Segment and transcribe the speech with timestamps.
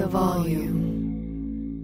[0.00, 1.76] the volume.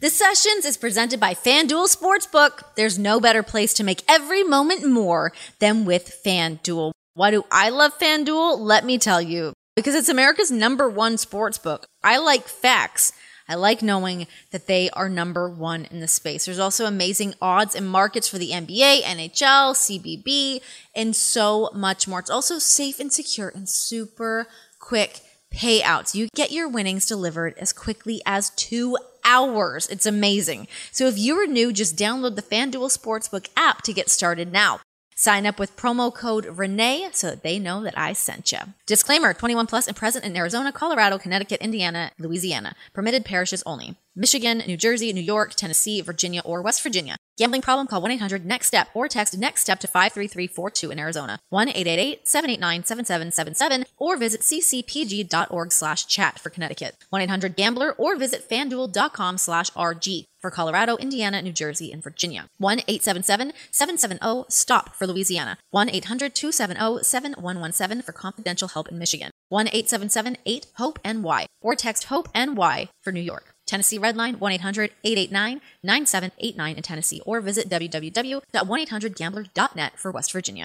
[0.00, 2.62] The Sessions is presented by FanDuel Sportsbook.
[2.76, 6.92] There's no better place to make every moment more than with FanDuel.
[7.14, 8.58] Why do I love FanDuel?
[8.58, 9.54] Let me tell you.
[9.74, 11.84] Because it's America's number one sportsbook.
[12.02, 13.12] I like facts.
[13.48, 16.44] I like knowing that they are number one in the space.
[16.44, 20.60] There's also amazing odds and markets for the NBA, NHL, CBB,
[20.94, 22.20] and so much more.
[22.20, 24.46] It's also safe and secure and super
[24.78, 25.22] quick
[25.54, 26.14] payouts.
[26.14, 29.86] You get your winnings delivered as quickly as two hours.
[29.88, 30.68] It's amazing.
[30.90, 34.80] So if you are new, just download the FanDuel Sportsbook app to get started now.
[35.20, 38.58] Sign up with promo code Renee so that they know that I sent you.
[38.86, 42.74] Disclaimer 21 plus and present in Arizona, Colorado, Connecticut, Indiana, Louisiana.
[42.94, 43.96] Permitted parishes only.
[44.16, 47.16] Michigan, New Jersey, New York, Tennessee, Virginia, or West Virginia.
[47.38, 47.86] Gambling problem?
[47.86, 51.38] Call 1 800 NEXT STEP or text NEXT STEP to 53342 in Arizona.
[51.48, 56.96] 1 888 789 7777 or visit ccpg.org slash chat for Connecticut.
[57.08, 62.46] 1 800 Gambler or visit fanduel.com slash RG for Colorado, Indiana, New Jersey, and Virginia.
[62.58, 65.56] 1 877 770 STOP for Louisiana.
[65.70, 69.30] 1 800 270 7117 for confidential help in Michigan.
[69.48, 73.54] 1 877 8 HOPE NY or text HOPE NY for New York.
[73.70, 80.64] Tennessee Redline 1 800 889 9789 in Tennessee or visit www.1800gambler.net for West Virginia.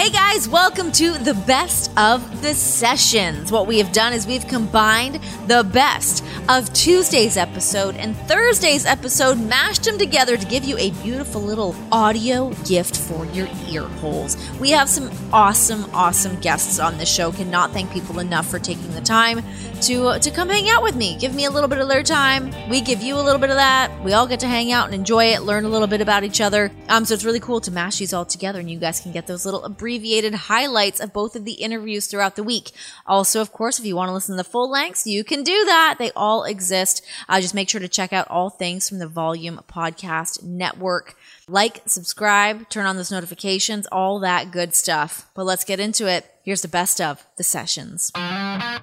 [0.00, 3.52] Hey guys, welcome to the best of the sessions.
[3.52, 9.38] What we have done is we've combined the best of Tuesday's episode and Thursday's episode,
[9.38, 14.38] mashed them together to give you a beautiful little audio gift for your ear holes.
[14.58, 17.30] We have some awesome, awesome guests on the show.
[17.30, 19.42] Cannot thank people enough for taking the time
[19.82, 21.18] to to come hang out with me.
[21.18, 22.54] Give me a little bit of their time.
[22.70, 24.02] We give you a little bit of that.
[24.02, 26.40] We all get to hang out and enjoy it, learn a little bit about each
[26.40, 26.72] other.
[26.88, 29.26] Um, so it's really cool to mash these all together, and you guys can get
[29.26, 32.70] those little abbreviated highlights of both of the interviews throughout the week.
[33.06, 35.64] Also, of course, if you want to listen to the full lengths, you can do
[35.64, 35.96] that.
[35.98, 37.04] They all exist.
[37.28, 41.16] Uh, just make sure to check out all things from the Volume Podcast Network.
[41.48, 45.28] Like, subscribe, turn on those notifications, all that good stuff.
[45.34, 46.24] But let's get into it.
[46.44, 48.12] Here's the best of the sessions.
[48.14, 48.78] I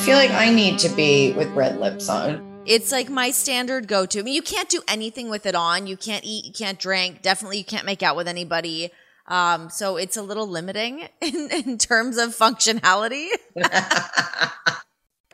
[0.00, 2.64] feel like I need to be with red lips on.
[2.66, 4.18] It's like my standard go to.
[4.18, 5.86] I mean, you can't do anything with it on.
[5.86, 7.22] You can't eat, you can't drink.
[7.22, 8.90] Definitely, you can't make out with anybody.
[9.28, 13.28] Um, so it's a little limiting in, in terms of functionality.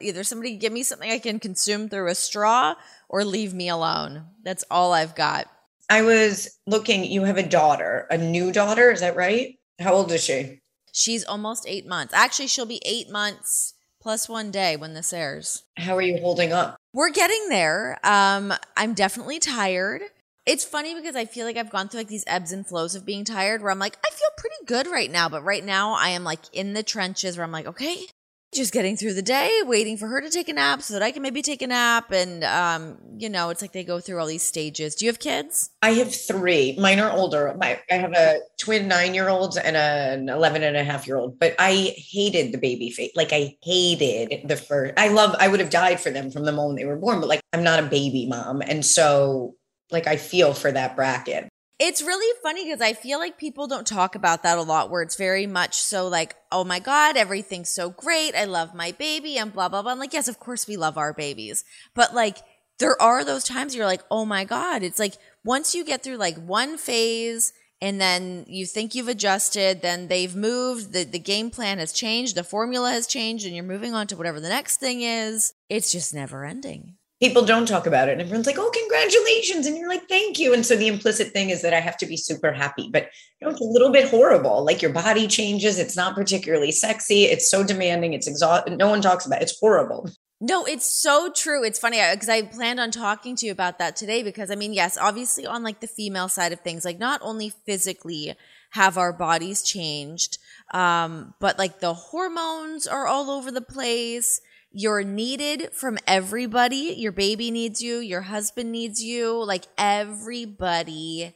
[0.01, 2.75] Either somebody give me something I can consume through a straw
[3.09, 4.25] or leave me alone.
[4.43, 5.47] That's all I've got.
[5.89, 9.57] I was looking, you have a daughter, a new daughter, is that right?
[9.79, 10.61] How old is she?
[10.93, 12.15] She's almost eight months.
[12.15, 15.65] Actually, she'll be eight months plus one day when this airs.
[15.77, 16.77] How are you holding up?
[16.93, 17.99] We're getting there.
[18.05, 20.03] Um, I'm definitely tired.
[20.47, 23.07] It's funny because I feel like I've gone through like these ebbs and flows of
[23.07, 25.29] being tired where I'm like, I feel pretty good right now.
[25.29, 28.07] But right now I am like in the trenches where I'm like, okay,
[28.53, 31.13] just getting through the day, waiting for her to take a nap so that I
[31.13, 32.13] can maybe take a nap.
[32.13, 34.95] And, um, you know, it's like they go through all these stages.
[34.95, 35.71] Do you have kids?
[35.81, 36.77] I have three.
[36.79, 37.55] Mine are older.
[37.59, 41.17] My, I have a twin nine year old and an 11 and a half year
[41.17, 43.13] old, but I hated the baby face.
[43.17, 46.53] Like I hated the first, I love, I would have died for them from the
[46.53, 48.61] moment they were born, but like I'm not a baby mom.
[48.61, 49.57] And so
[49.91, 51.49] like I feel for that bracket.
[51.81, 55.03] It's really funny because I feel like people don't talk about that a lot, where
[55.03, 58.37] it's very much so like, oh my God, everything's so great.
[58.37, 59.91] I love my baby and blah, blah, blah.
[59.91, 61.65] I'm like, yes, of course we love our babies.
[61.95, 62.39] But like,
[62.79, 64.85] there are those times you're like, oh my God.
[64.85, 69.83] It's like once you get through like one phase and then you think you've adjusted,
[69.83, 73.65] then they've moved, the, the game plan has changed, the formula has changed, and you're
[73.65, 75.53] moving on to whatever the next thing is.
[75.69, 79.77] It's just never ending people don't talk about it and everyone's like oh congratulations and
[79.77, 80.53] you're like thank you.
[80.53, 83.09] And so the implicit thing is that i have to be super happy but
[83.41, 84.65] you know it's a little bit horrible.
[84.65, 85.79] Like your body changes.
[85.79, 87.25] It's not particularly sexy.
[87.25, 88.13] It's so demanding.
[88.13, 89.45] It's exhausting no one talks about it.
[89.45, 90.09] it's horrible.
[90.41, 91.65] No, it's so true.
[91.65, 94.75] It's funny because I planned on talking to you about that today because I mean,
[94.75, 98.35] yes, obviously on like the female side of things, like not only physically
[98.73, 100.39] have our bodies changed,
[100.73, 104.41] um, but like the hormones are all over the place
[104.75, 106.95] you're needed from everybody.
[106.97, 107.99] Your baby needs you.
[107.99, 109.43] Your husband needs you.
[109.45, 111.35] Like everybody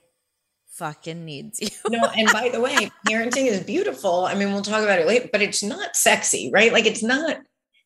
[0.72, 1.68] fucking needs you.
[1.88, 4.24] no, and by the way, parenting is beautiful.
[4.24, 6.72] I mean, we'll talk about it later, but it's not sexy, right?
[6.72, 7.38] Like it's not,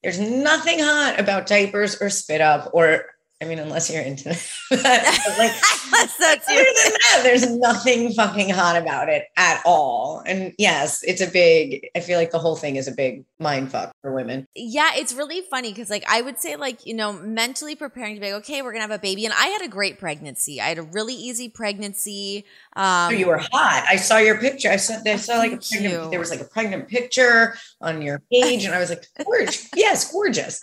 [0.02, 3.04] there's nothing hot about diapers or spit up or
[3.42, 4.28] I mean, unless you're into
[4.70, 5.34] that.
[5.38, 5.52] like,
[5.90, 10.22] That's other than that, there's nothing fucking hot about it at all.
[10.24, 13.72] And yes, it's a big, I feel like the whole thing is a big mind
[13.72, 14.46] fuck for women.
[14.54, 18.20] Yeah, it's really funny because, like, I would say, like, you know, mentally preparing to
[18.20, 20.60] be like, okay, we're gonna have a baby, and I had a great pregnancy.
[20.60, 22.44] I had a really easy pregnancy.
[22.76, 23.84] Um, Oh, you were hot.
[23.88, 24.70] I saw your picture.
[24.70, 28.22] I saw, I saw like a pregnant, there was like a pregnant picture on your
[28.30, 28.64] page.
[28.64, 29.68] And I was like, gorgeous.
[29.74, 30.60] yes, gorgeous.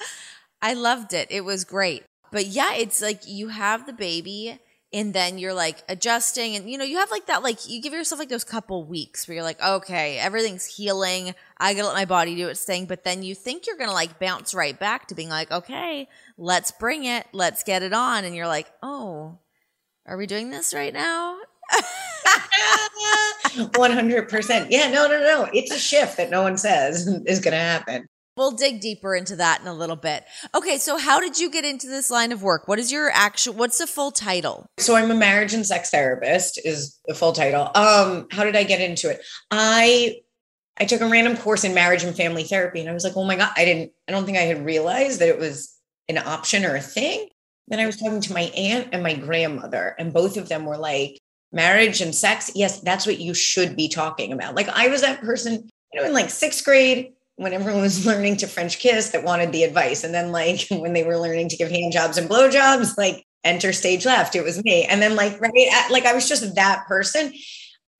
[0.62, 1.28] I loved it.
[1.30, 2.04] It was great.
[2.32, 4.60] But yeah, it's like you have the baby
[4.92, 7.94] and then you're like adjusting and you know, you have like that like you give
[7.94, 11.36] yourself like those couple weeks where you're like, okay, everything's healing.
[11.58, 12.86] I gotta let my body do its thing.
[12.86, 16.72] But then you think you're gonna like bounce right back to being like, okay, let's
[16.72, 18.26] bring it, let's get it on.
[18.26, 19.38] And you're like, oh,
[20.06, 21.38] are we doing this right now?
[23.50, 24.68] 100%.
[24.70, 25.50] Yeah, no, no, no.
[25.54, 28.08] It's a shift that no one says is to happen.
[28.40, 30.24] We'll dig deeper into that in a little bit.
[30.56, 32.70] Okay, so how did you get into this line of work?
[32.70, 34.66] What is your actual what's the full title?
[34.78, 37.70] So I'm a marriage and sex therapist is the full title.
[37.76, 39.20] Um, how did I get into it?
[39.52, 40.20] I
[40.78, 43.26] I took a random course in marriage and family therapy and I was like, "Oh
[43.26, 45.78] my god, I didn't I don't think I had realized that it was
[46.08, 47.28] an option or a thing."
[47.68, 50.78] Then I was talking to my aunt and my grandmother and both of them were
[50.78, 51.20] like,
[51.52, 55.20] "Marriage and sex, yes, that's what you should be talking about." Like I was that
[55.20, 59.24] person, you know, in like 6th grade when everyone was learning to French kiss that
[59.24, 60.04] wanted the advice.
[60.04, 63.26] And then like when they were learning to give hand jobs and blow jobs, like
[63.44, 64.84] enter stage left, it was me.
[64.84, 67.34] And then like right at, like I was just that person.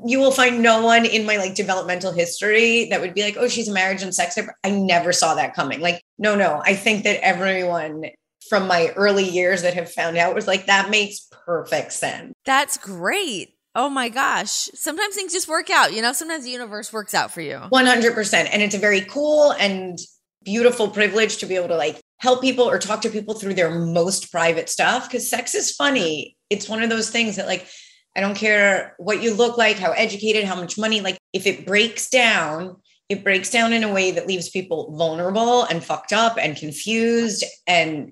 [0.06, 3.50] You will find no one in my like developmental history that would be like, oh,
[3.50, 4.38] she's a marriage and sex.
[4.64, 5.82] I never saw that coming.
[5.82, 6.62] Like, no, no.
[6.66, 8.06] I think that everyone
[8.50, 12.34] from my early years that have found out was like, that makes perfect sense.
[12.46, 13.54] That's great.
[13.76, 14.70] Oh my gosh.
[14.74, 17.62] Sometimes things just work out, you know, sometimes the universe works out for you.
[17.72, 18.50] 100%.
[18.52, 19.98] And it's a very cool and
[20.44, 23.70] beautiful privilege to be able to like help people or talk to people through their
[23.70, 26.36] most private stuff because sex is funny.
[26.50, 27.68] It's one of those things that like
[28.16, 31.66] I don't care what you look like, how educated, how much money, like if it
[31.66, 32.78] breaks down,
[33.08, 37.44] it breaks down in a way that leaves people vulnerable and fucked up and confused
[37.68, 38.12] and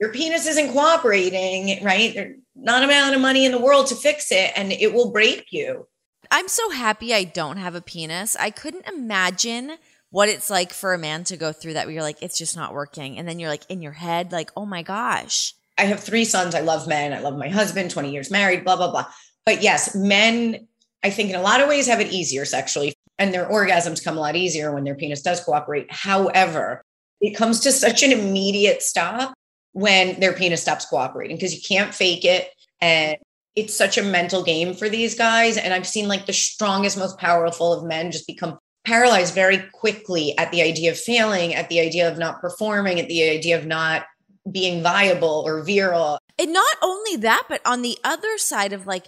[0.00, 2.14] your penis isn't cooperating, right?
[2.14, 5.46] There's not amount of money in the world to fix it and it will break
[5.50, 5.86] you.
[6.30, 8.36] I'm so happy I don't have a penis.
[8.36, 9.72] I couldn't imagine
[10.10, 12.56] what it's like for a man to go through that where you're like, it's just
[12.56, 13.18] not working.
[13.18, 15.54] And then you're like in your head, like, oh my gosh.
[15.76, 16.54] I have three sons.
[16.54, 17.12] I love men.
[17.12, 19.06] I love my husband, 20 years married, blah, blah, blah.
[19.44, 20.68] But yes, men,
[21.02, 24.16] I think in a lot of ways have it easier sexually, and their orgasms come
[24.16, 25.90] a lot easier when their penis does cooperate.
[25.90, 26.82] However,
[27.20, 29.34] it comes to such an immediate stop
[29.74, 32.48] when their penis stops cooperating because you can't fake it.
[32.80, 33.18] And
[33.54, 35.56] it's such a mental game for these guys.
[35.56, 40.36] And I've seen like the strongest, most powerful of men just become paralyzed very quickly
[40.38, 43.66] at the idea of failing, at the idea of not performing, at the idea of
[43.66, 44.04] not
[44.50, 46.18] being viable or virile.
[46.38, 49.06] And not only that, but on the other side of like,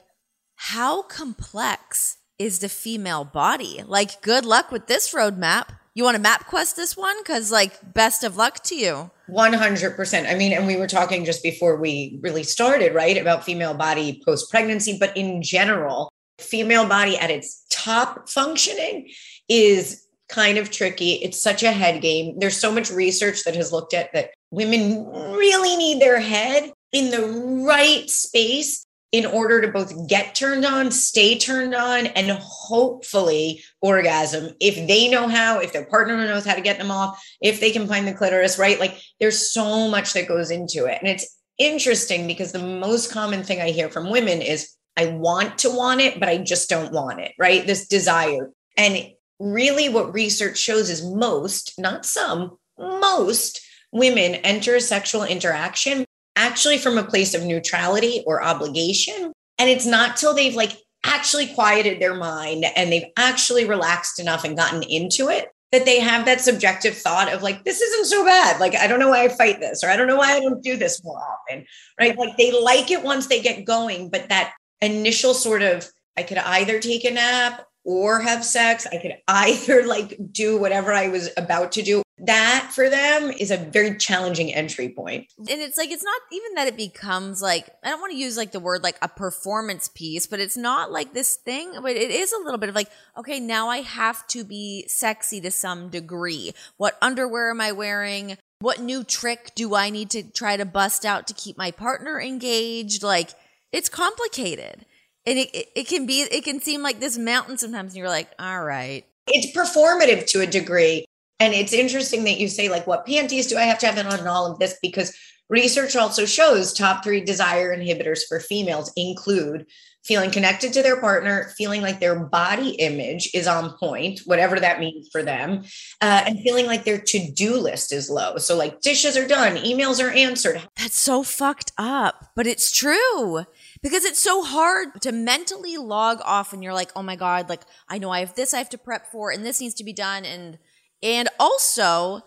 [0.56, 3.82] how complex is the female body?
[3.86, 5.68] Like, good luck with this roadmap.
[5.96, 7.16] You want to map quest this one?
[7.22, 9.10] Because, like, best of luck to you.
[9.30, 10.30] 100%.
[10.30, 14.20] I mean, and we were talking just before we really started, right, about female body
[14.22, 19.08] post pregnancy, but in general, female body at its top functioning
[19.48, 21.14] is kind of tricky.
[21.14, 22.38] It's such a head game.
[22.38, 27.10] There's so much research that has looked at that women really need their head in
[27.10, 33.62] the right space in order to both get turned on, stay turned on, and hopefully
[33.80, 37.60] orgasm if they know how, if their partner knows how to get them off, if
[37.60, 38.80] they can find the clitoris, right?
[38.80, 40.98] Like there's so much that goes into it.
[41.00, 45.58] And it's interesting because the most common thing I hear from women is, I want
[45.58, 47.66] to want it, but I just don't want it, right?
[47.66, 48.50] This desire.
[48.76, 53.60] And really, what research shows is most, not some, most
[53.92, 56.04] women enter sexual interaction
[56.36, 59.32] actually from a place of neutrality or obligation.
[59.58, 64.44] And it's not till they've like actually quieted their mind and they've actually relaxed enough
[64.44, 68.24] and gotten into it that they have that subjective thought of like, this isn't so
[68.24, 68.60] bad.
[68.60, 70.62] Like, I don't know why I fight this, or I don't know why I don't
[70.62, 71.66] do this more often,
[71.98, 72.16] right?
[72.16, 76.38] Like, they like it once they get going, but that initial sort of, I could
[76.38, 78.86] either take a nap or have sex.
[78.86, 82.02] I could either like do whatever I was about to do.
[82.18, 85.26] That for them is a very challenging entry point.
[85.38, 88.36] And it's like, it's not even that it becomes like, I don't want to use
[88.36, 92.10] like the word like a performance piece, but it's not like this thing, but it
[92.10, 95.90] is a little bit of like, okay, now I have to be sexy to some
[95.90, 96.52] degree.
[96.78, 98.38] What underwear am I wearing?
[98.60, 102.20] What new trick do I need to try to bust out to keep my partner
[102.20, 103.02] engaged?
[103.02, 103.34] Like,
[103.72, 104.86] it's complicated.
[105.26, 108.08] And it, it, it can be, it can seem like this mountain sometimes, and you're
[108.08, 109.04] like, all right.
[109.26, 111.04] It's performative to a degree.
[111.38, 114.06] And it's interesting that you say, like, what panties do I have to have in
[114.06, 114.78] on all of this?
[114.80, 115.16] Because
[115.48, 119.66] research also shows top three desire inhibitors for females include
[120.04, 124.78] feeling connected to their partner, feeling like their body image is on point, whatever that
[124.78, 125.64] means for them,
[126.00, 128.36] uh, and feeling like their to do list is low.
[128.38, 130.62] So, like, dishes are done, emails are answered.
[130.76, 133.44] That's so fucked up, but it's true
[133.82, 137.62] because it's so hard to mentally log off and you're like, oh my God, like,
[137.88, 139.92] I know I have this I have to prep for, and this needs to be
[139.92, 140.24] done.
[140.24, 140.58] And,
[141.02, 142.22] and also,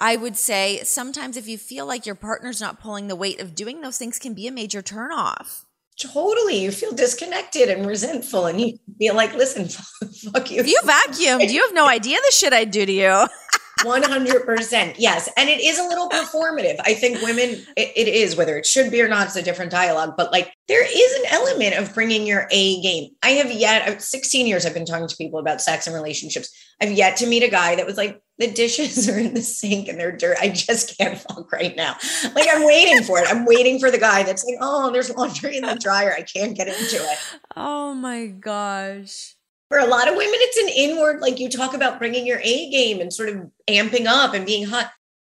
[0.00, 3.54] I would say sometimes if you feel like your partner's not pulling the weight of
[3.54, 5.64] doing those things can be a major turnoff.
[5.98, 6.62] Totally.
[6.62, 9.68] You feel disconnected and resentful, and you feel like, listen,
[10.32, 10.62] fuck you.
[10.62, 13.26] You vacuumed, you have no idea the shit I'd do to you.
[13.84, 14.94] 100%.
[14.98, 15.28] Yes.
[15.36, 16.76] And it is a little performative.
[16.84, 19.70] I think women, it, it is, whether it should be or not, it's a different
[19.70, 20.14] dialogue.
[20.16, 23.10] But like, there is an element of bringing your A game.
[23.22, 26.50] I have yet, uh, 16 years, I've been talking to people about sex and relationships.
[26.80, 29.88] I've yet to meet a guy that was like, the dishes are in the sink
[29.88, 30.36] and they're dirt.
[30.40, 31.96] I just can't fuck right now.
[32.34, 33.26] Like, I'm waiting for it.
[33.28, 36.14] I'm waiting for the guy that's like, oh, there's laundry in the dryer.
[36.16, 37.18] I can't get into it.
[37.56, 39.36] Oh my gosh
[39.70, 42.70] for a lot of women, it's an inward, like you talk about bringing your A
[42.70, 44.90] game and sort of amping up and being hot.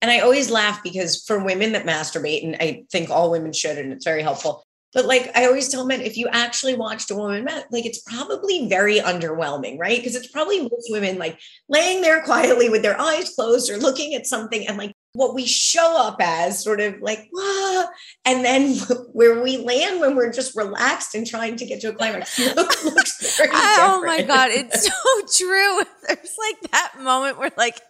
[0.01, 3.77] And I always laugh because for women that masturbate, and I think all women should,
[3.77, 4.63] and it's very helpful.
[4.93, 8.69] But like I always tell men, if you actually watched a woman, like it's probably
[8.69, 9.99] very underwhelming, right?
[9.99, 14.15] Because it's probably most women like laying there quietly with their eyes closed or looking
[14.15, 17.29] at something and like what we show up as sort of like
[18.25, 18.77] and then
[19.13, 22.39] where we land when we're just relaxed and trying to get to a climax.
[22.57, 25.81] Looks very oh my god it's so true.
[26.07, 27.81] There's like that moment where like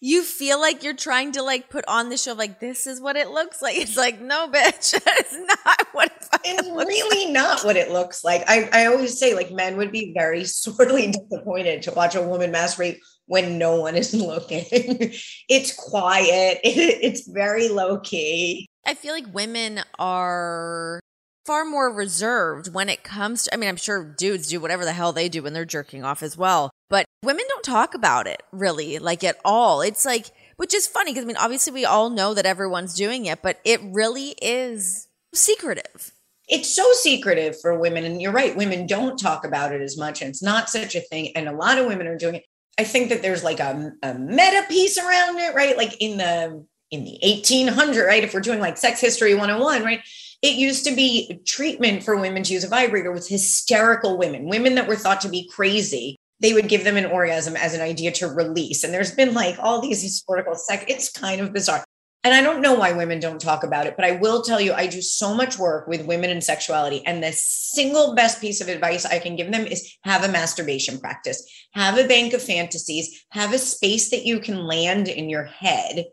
[0.00, 3.16] you feel like you're trying to like put on the show like this is what
[3.16, 3.76] it looks like.
[3.76, 7.32] It's like no bitch it's not what it it's really like.
[7.32, 8.42] not what it looks like.
[8.48, 12.52] I, I always say like men would be very sorely disappointed to watch a woman
[12.52, 14.64] masturbate when no one is looking.
[14.70, 18.66] it's quiet, it's very low key.
[18.84, 21.00] I feel like women are
[21.44, 24.92] far more reserved when it comes to, I mean, I'm sure dudes do whatever the
[24.92, 28.42] hell they do when they're jerking off as well, but women don't talk about it
[28.52, 29.80] really, like at all.
[29.80, 33.26] It's like, which is funny because I mean, obviously we all know that everyone's doing
[33.26, 36.12] it, but it really is secretive
[36.48, 40.22] it's so secretive for women and you're right women don't talk about it as much
[40.22, 42.44] and it's not such a thing and a lot of women are doing it
[42.78, 45.76] I think that there's like a, a meta piece around it, right?
[45.76, 48.22] Like in the in the 1800, right?
[48.22, 50.00] If we're doing like sex history 101, right?
[50.42, 54.76] It used to be treatment for women to use a vibrator with hysterical women, women
[54.76, 56.16] that were thought to be crazy.
[56.38, 58.84] They would give them an orgasm as an idea to release.
[58.84, 60.84] And there's been like all these historical sex.
[60.86, 61.82] It's kind of bizarre.
[62.26, 64.72] And I don't know why women don't talk about it, but I will tell you,
[64.72, 67.06] I do so much work with women and sexuality.
[67.06, 70.98] And the single best piece of advice I can give them is have a masturbation
[70.98, 75.44] practice, have a bank of fantasies, have a space that you can land in your
[75.44, 76.06] head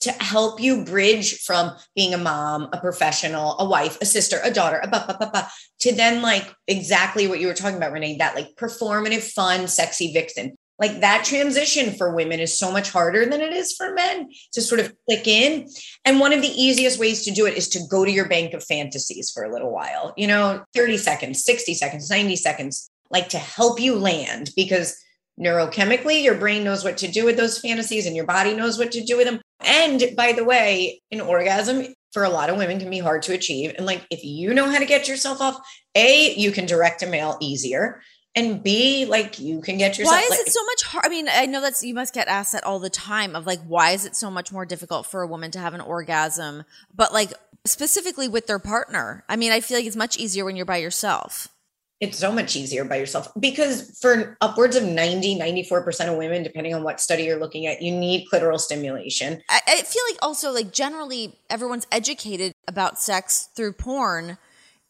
[0.00, 4.50] to help you bridge from being a mom, a professional, a wife, a sister, a
[4.50, 5.48] daughter, a ba, ba, ba, ba,
[5.80, 10.14] to then like exactly what you were talking about, Renee, that like performative, fun, sexy
[10.14, 14.30] vixen like that transition for women is so much harder than it is for men
[14.52, 15.68] to sort of click in.
[16.04, 18.54] And one of the easiest ways to do it is to go to your bank
[18.54, 23.28] of fantasies for a little while you know 30 seconds 60 seconds 90 seconds like
[23.30, 24.96] to help you land because
[25.40, 28.90] neurochemically your brain knows what to do with those fantasies and your body knows what
[28.92, 29.40] to do with them.
[29.60, 33.34] And by the way an orgasm for a lot of women can be hard to
[33.34, 33.74] achieve.
[33.76, 35.58] And like if you know how to get yourself off
[35.94, 38.02] a you can direct a male easier
[38.34, 40.16] and B, like you can get yourself.
[40.16, 41.04] Why is like, it so much hard?
[41.04, 43.60] I mean, I know that's you must get asked that all the time of like,
[43.66, 46.64] why is it so much more difficult for a woman to have an orgasm?
[46.94, 47.32] But like
[47.64, 50.76] specifically with their partner, I mean, I feel like it's much easier when you're by
[50.78, 51.48] yourself.
[52.00, 56.72] It's so much easier by yourself because for upwards of 90, 94% of women, depending
[56.72, 59.42] on what study you're looking at, you need clitoral stimulation.
[59.48, 64.38] I, I feel like also, like, generally, everyone's educated about sex through porn.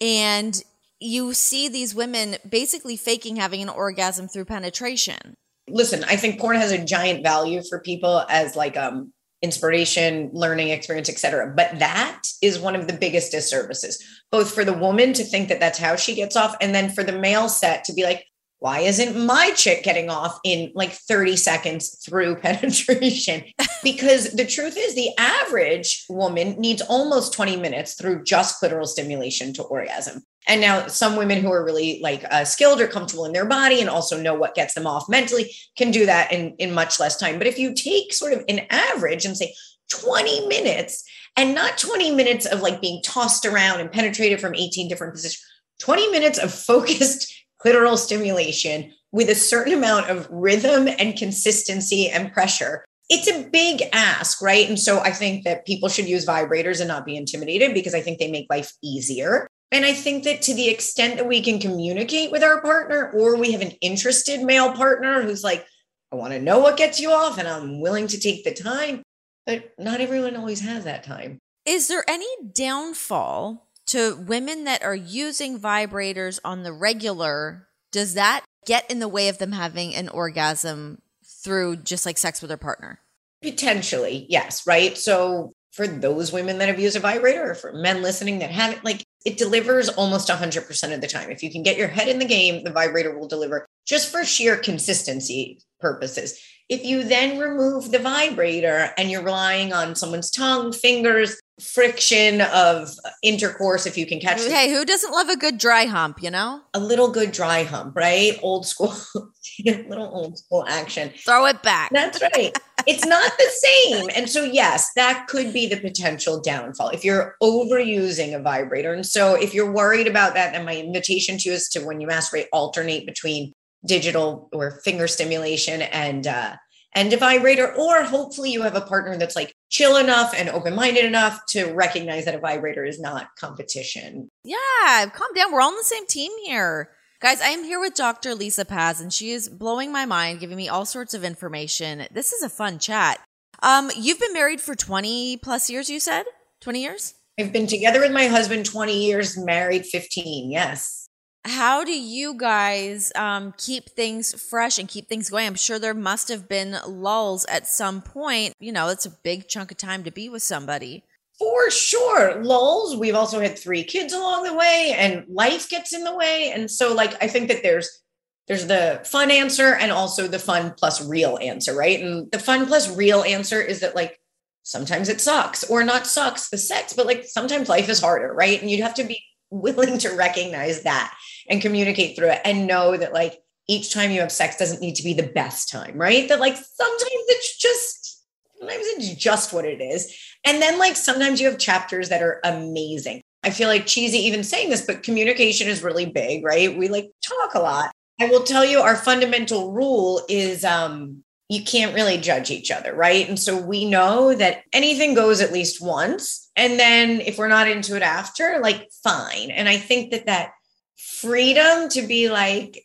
[0.02, 0.62] And
[1.00, 5.36] you see these women basically faking having an orgasm through penetration.
[5.68, 10.68] Listen, I think porn has a giant value for people as like um inspiration, learning
[10.68, 11.52] experience, etc.
[11.54, 14.02] But that is one of the biggest disservices,
[14.32, 17.04] both for the woman to think that that's how she gets off, and then for
[17.04, 18.24] the male set to be like,
[18.60, 23.44] why isn't my chick getting off in like 30 seconds through penetration?
[23.84, 29.52] because the truth is, the average woman needs almost 20 minutes through just clitoral stimulation
[29.54, 30.24] to orgasm.
[30.48, 33.80] And now, some women who are really like uh, skilled or comfortable in their body
[33.80, 37.16] and also know what gets them off mentally can do that in, in much less
[37.16, 37.38] time.
[37.38, 39.54] But if you take sort of an average and say
[39.90, 41.04] 20 minutes,
[41.36, 45.44] and not 20 minutes of like being tossed around and penetrated from 18 different positions,
[45.80, 47.32] 20 minutes of focused
[47.64, 53.82] clitoral stimulation with a certain amount of rhythm and consistency and pressure it's a big
[53.92, 54.68] ask, right?
[54.68, 58.02] And so I think that people should use vibrators and not be intimidated because I
[58.02, 59.48] think they make life easier.
[59.70, 63.37] And I think that to the extent that we can communicate with our partner, or
[63.37, 65.66] we have an interested male partner who's like,
[66.10, 69.02] I want to know what gets you off and I'm willing to take the time,
[69.44, 71.38] but not everyone always has that time.
[71.66, 77.68] Is there any downfall to women that are using vibrators on the regular?
[77.92, 82.40] Does that get in the way of them having an orgasm through just like sex
[82.40, 83.00] with their partner?
[83.42, 84.96] Potentially, yes, right?
[84.96, 88.84] So for those women that have used a vibrator or for men listening that haven't,
[88.84, 91.30] like it delivers almost 100% of the time.
[91.30, 94.25] If you can get your head in the game, the vibrator will deliver just for
[94.25, 96.38] sheer consistency purposes.
[96.68, 102.90] If you then remove the vibrator and you're relying on someone's tongue, fingers, friction of
[103.22, 106.60] intercourse, if you can catch Hey, who doesn't love a good dry hump, you know?
[106.75, 108.38] A little good dry hump, right?
[108.42, 108.94] Old school,
[109.64, 111.10] little old school action.
[111.25, 111.90] Throw it back.
[111.90, 112.56] That's right.
[112.88, 114.09] It's not the same.
[114.16, 118.95] And so, yes, that could be the potential downfall if you're overusing a vibrator.
[118.95, 122.00] And so, if you're worried about that, then my invitation to you is to when
[122.00, 123.52] you masturbate, alternate between
[123.85, 126.57] digital or finger stimulation and uh,
[126.95, 130.75] and a vibrator, or hopefully you have a partner that's like chill enough and open
[130.75, 134.30] minded enough to recognize that a vibrator is not competition.
[134.45, 135.52] Yeah, calm down.
[135.52, 136.90] We're all on the same team here.
[137.20, 138.32] Guys, I am here with Dr.
[138.32, 142.06] Lisa Paz, and she is blowing my mind, giving me all sorts of information.
[142.12, 143.18] This is a fun chat.
[143.60, 146.26] Um, you've been married for 20 plus years, you said?
[146.60, 147.14] 20 years?
[147.37, 150.52] I've been together with my husband 20 years, married 15.
[150.52, 151.08] Yes
[151.48, 155.46] how do you guys um, keep things fresh and keep things going?
[155.46, 158.54] I'm sure there must have been lulls at some point.
[158.60, 161.04] You know, it's a big chunk of time to be with somebody.
[161.38, 162.42] For sure.
[162.42, 162.97] Lulls.
[162.97, 166.50] We've also had three kids along the way, and life gets in the way.
[166.52, 168.02] And so, like, I think that there's
[168.49, 172.00] there's the fun answer and also the fun plus real answer, right?
[172.00, 174.18] And the fun plus real answer is that like
[174.62, 178.61] sometimes it sucks or not sucks the sex, but like sometimes life is harder, right?
[178.61, 181.14] And you'd have to be willing to recognize that
[181.49, 184.95] and communicate through it and know that like each time you have sex doesn't need
[184.95, 186.28] to be the best time, right?
[186.28, 188.25] That like sometimes it's just
[188.59, 190.14] sometimes it's just what it is.
[190.45, 193.23] And then like sometimes you have chapters that are amazing.
[193.42, 196.76] I feel like cheesy even saying this, but communication is really big, right?
[196.76, 197.92] We like talk a lot.
[198.21, 202.95] I will tell you our fundamental rule is um you can't really judge each other,
[202.95, 203.26] right?
[203.26, 206.50] And so we know that anything goes at least once.
[206.57, 209.51] And then if we're not into it after, like fine.
[209.51, 210.51] And I think that that
[210.96, 212.85] freedom to be like,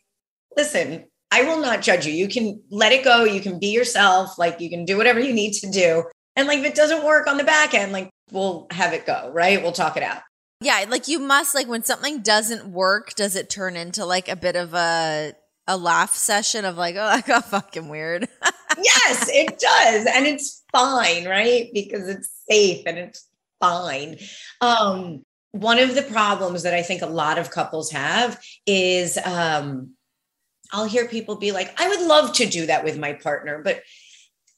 [0.56, 2.12] listen, I will not judge you.
[2.12, 3.24] You can let it go.
[3.24, 4.38] You can be yourself.
[4.38, 6.04] Like you can do whatever you need to do.
[6.36, 9.30] And like if it doesn't work on the back end, like we'll have it go,
[9.32, 9.62] right?
[9.62, 10.22] We'll talk it out.
[10.60, 14.36] Yeah, like you must like when something doesn't work, does it turn into like a
[14.36, 15.34] bit of a
[15.66, 18.28] a laugh session of like, oh, that got fucking weird.
[18.82, 20.06] yes, it does.
[20.06, 21.70] And it's fine, right?
[21.72, 23.28] Because it's safe and it's
[23.60, 24.18] fine.
[24.60, 29.92] Um, one of the problems that I think a lot of couples have is um,
[30.72, 33.82] I'll hear people be like, I would love to do that with my partner, but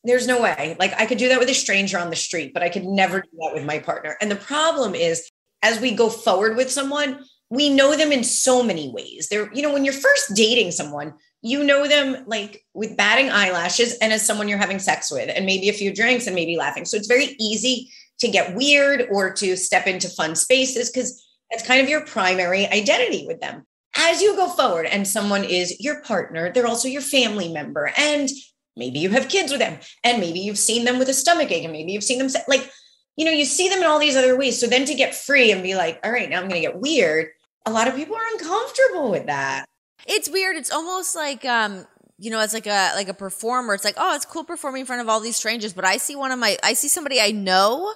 [0.07, 0.77] there's no way.
[0.79, 3.21] Like I could do that with a stranger on the street, but I could never
[3.21, 4.16] do that with my partner.
[4.21, 5.31] And the problem is,
[5.62, 9.29] as we go forward with someone, we know them in so many ways.
[9.29, 13.95] They're, you know, when you're first dating someone, you know them like with batting eyelashes
[13.99, 16.85] and as someone you're having sex with, and maybe a few drinks and maybe laughing.
[16.85, 21.66] So it's very easy to get weird or to step into fun spaces because that's
[21.66, 23.64] kind of your primary identity with them.
[23.97, 27.92] As you go forward and someone is your partner, they're also your family member.
[27.97, 28.29] And
[28.77, 29.79] maybe you have kids with them.
[30.05, 31.65] And maybe you've seen them with a stomach ache.
[31.65, 32.71] And maybe you've seen them like,
[33.17, 34.61] you know, you see them in all these other ways.
[34.61, 36.81] So then to get free and be like, all right, now I'm going to get
[36.81, 37.29] weird.
[37.65, 39.65] A lot of people are uncomfortable with that.
[40.07, 40.57] It's weird.
[40.57, 41.87] It's almost like, um,
[42.19, 44.87] you know, as like a like a performer, it's like, oh, it's cool performing in
[44.87, 45.73] front of all these strangers.
[45.73, 47.93] But I see one of my, I see somebody I know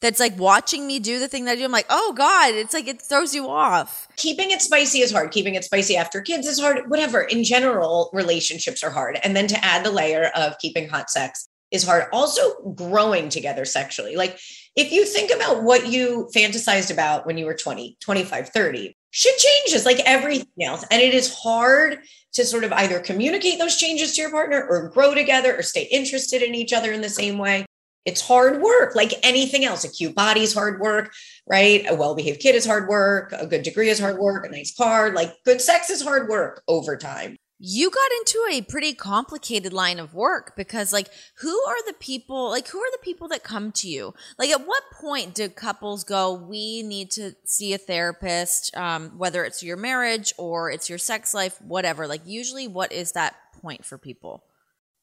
[0.00, 1.64] that's like watching me do the thing that I do.
[1.64, 4.08] I'm like, oh God, it's like it throws you off.
[4.16, 5.30] Keeping it spicy is hard.
[5.30, 6.90] Keeping it spicy after kids is hard.
[6.90, 7.20] Whatever.
[7.22, 9.18] In general, relationships are hard.
[9.22, 12.04] And then to add the layer of keeping hot sex is hard.
[12.12, 14.16] Also, growing together sexually.
[14.16, 14.38] Like,
[14.74, 19.38] if you think about what you fantasized about when you were 20, 25, 30, shit
[19.38, 20.84] changes like everything else.
[20.90, 21.98] And it is hard
[22.32, 25.82] to sort of either communicate those changes to your partner or grow together or stay
[25.90, 27.66] interested in each other in the same way
[28.04, 29.84] it's hard work like anything else.
[29.84, 31.12] A cute body is hard work,
[31.46, 31.84] right?
[31.88, 33.32] A well behaved kid is hard work.
[33.32, 34.46] A good degree is hard work.
[34.46, 37.36] A nice car, like good sex is hard work over time.
[37.62, 41.08] You got into a pretty complicated line of work because, like,
[41.40, 44.14] who are the people, like, who are the people that come to you?
[44.38, 49.44] Like, at what point do couples go, we need to see a therapist, um, whether
[49.44, 52.06] it's your marriage or it's your sex life, whatever?
[52.06, 54.42] Like, usually, what is that point for people?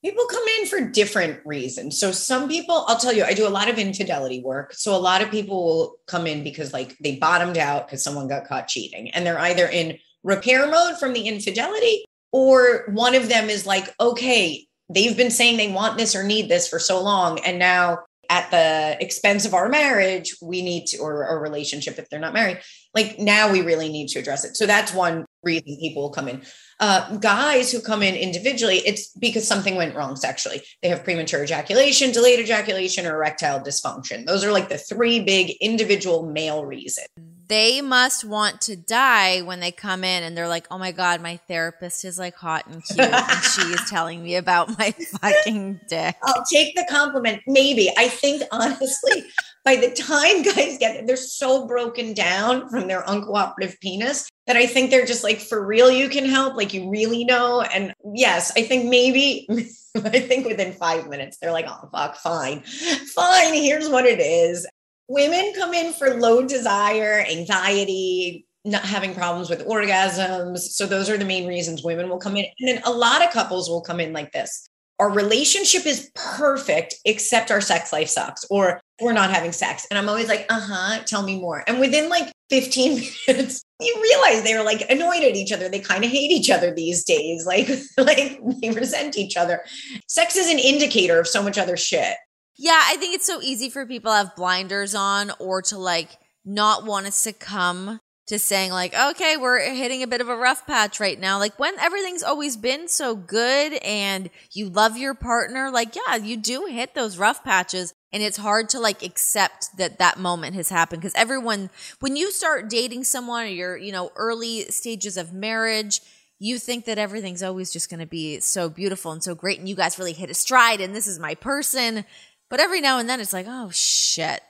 [0.04, 2.00] People come in for different reasons.
[2.00, 4.74] So some people, I'll tell you, I do a lot of infidelity work.
[4.74, 8.28] So a lot of people will come in because like they bottomed out because someone
[8.28, 13.28] got caught cheating and they're either in repair mode from the infidelity or one of
[13.28, 17.02] them is like, okay, they've been saying they want this or need this for so
[17.02, 21.98] long and now at the expense of our marriage, we need to, or a relationship
[21.98, 22.60] if they're not married,
[22.94, 24.58] like now we really need to address it.
[24.58, 26.42] So that's one reason people will come in.
[26.80, 30.62] Uh, guys who come in individually, it's because something went wrong sexually.
[30.84, 34.26] They have premature ejaculation, delayed ejaculation, or erectile dysfunction.
[34.26, 37.08] Those are like the three big individual male reasons
[37.48, 41.22] they must want to die when they come in and they're like, oh my God,
[41.22, 45.80] my therapist is like hot and cute and she is telling me about my fucking
[45.88, 46.16] dick.
[46.24, 47.42] I'll take the compliment.
[47.48, 47.90] Maybe.
[47.98, 49.24] I think honestly,
[49.68, 54.56] by the time guys get it, they're so broken down from their uncooperative penis that
[54.56, 56.56] I think they're just like, for real, you can help.
[56.56, 57.60] Like, you really know.
[57.62, 59.46] And yes, I think maybe,
[59.98, 63.54] I think within five minutes, they're like, oh, fuck, fine, fine.
[63.54, 64.66] Here's what it is
[65.10, 70.60] women come in for low desire, anxiety, not having problems with orgasms.
[70.60, 72.46] So those are the main reasons women will come in.
[72.60, 74.70] And then a lot of couples will come in like this.
[75.00, 79.86] Our relationship is perfect, except our sex life sucks, or we're not having sex.
[79.90, 81.64] And I'm always like, uh huh, tell me more.
[81.68, 85.70] And within like 15 minutes, you realize they were like annoyed at each other.
[85.70, 87.46] They kind of hate each other these days.
[87.46, 89.62] Like, like they resent each other.
[90.08, 92.16] Sex is an indicator of so much other shit.
[92.58, 96.18] Yeah, I think it's so easy for people to have blinders on or to like
[96.44, 100.68] not want to succumb to saying like, okay, we're hitting a bit of a rough
[100.68, 101.40] patch right now.
[101.40, 106.38] Like when everything's always been so good and you love your partner, like, yeah, you
[106.38, 110.70] do hit those rough patches and it's hard to like accept that that moment has
[110.70, 115.34] happened because everyone, when you start dating someone or you're, you know, early stages of
[115.34, 116.02] marriage,
[116.40, 119.68] you think that everything's always just going to be so beautiful and so great and
[119.68, 122.06] you guys really hit a stride and this is my person
[122.50, 124.42] but every now and then it's like, oh shit,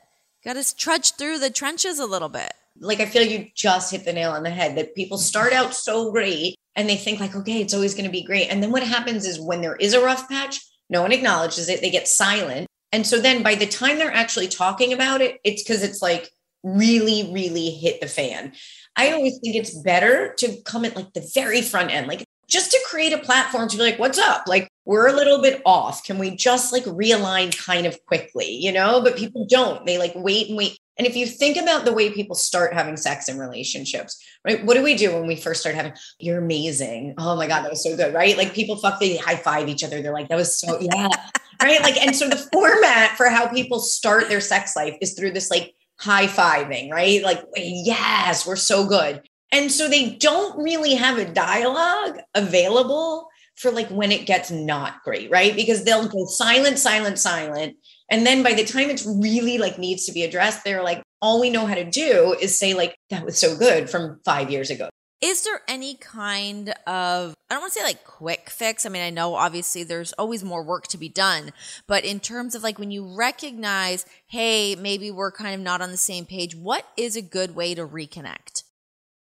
[0.44, 2.54] got to trudge through the trenches a little bit.
[2.80, 5.74] Like I feel you just hit the nail on the head that people start out
[5.74, 8.48] so great and they think like, okay, it's always going to be great.
[8.48, 10.60] And then what happens is when there is a rough patch,
[10.90, 11.82] no one acknowledges it.
[11.82, 12.68] They get silent.
[12.92, 16.30] And so then by the time they're actually talking about it, it's because it's like
[16.64, 18.54] really, really hit the fan.
[18.96, 22.72] I always think it's better to come at like the very front end, like just
[22.72, 24.44] to create a platform to be like, what's up?
[24.48, 26.04] Like, we're a little bit off.
[26.04, 29.02] Can we just like realign kind of quickly, you know?
[29.02, 29.86] But people don't.
[29.86, 30.80] They like wait and wait.
[30.98, 34.64] And if you think about the way people start having sex in relationships, right?
[34.66, 35.94] What do we do when we first start having?
[36.20, 37.14] You're amazing.
[37.18, 38.36] Oh my God, that was so good, right?
[38.36, 40.02] Like people fuck, they high five each other.
[40.02, 41.10] They're like, that was so, yeah.
[41.62, 41.82] right.
[41.82, 45.52] Like, and so the format for how people start their sex life is through this
[45.52, 47.24] like high fiving, right?
[47.24, 49.22] Like, yes, we're so good.
[49.52, 55.04] And so they don't really have a dialogue available for like when it gets not
[55.04, 55.56] great, right?
[55.56, 57.78] Because they'll go silent, silent, silent.
[58.10, 61.42] And then by the time it's really like needs to be addressed, they're like, all
[61.42, 64.70] we know how to do is say, like, that was so good from five years
[64.70, 64.90] ago.
[65.20, 68.86] Is there any kind of, I don't want to say like quick fix.
[68.86, 71.54] I mean, I know obviously there's always more work to be done,
[71.88, 75.90] but in terms of like when you recognize, hey, maybe we're kind of not on
[75.90, 78.62] the same page, what is a good way to reconnect?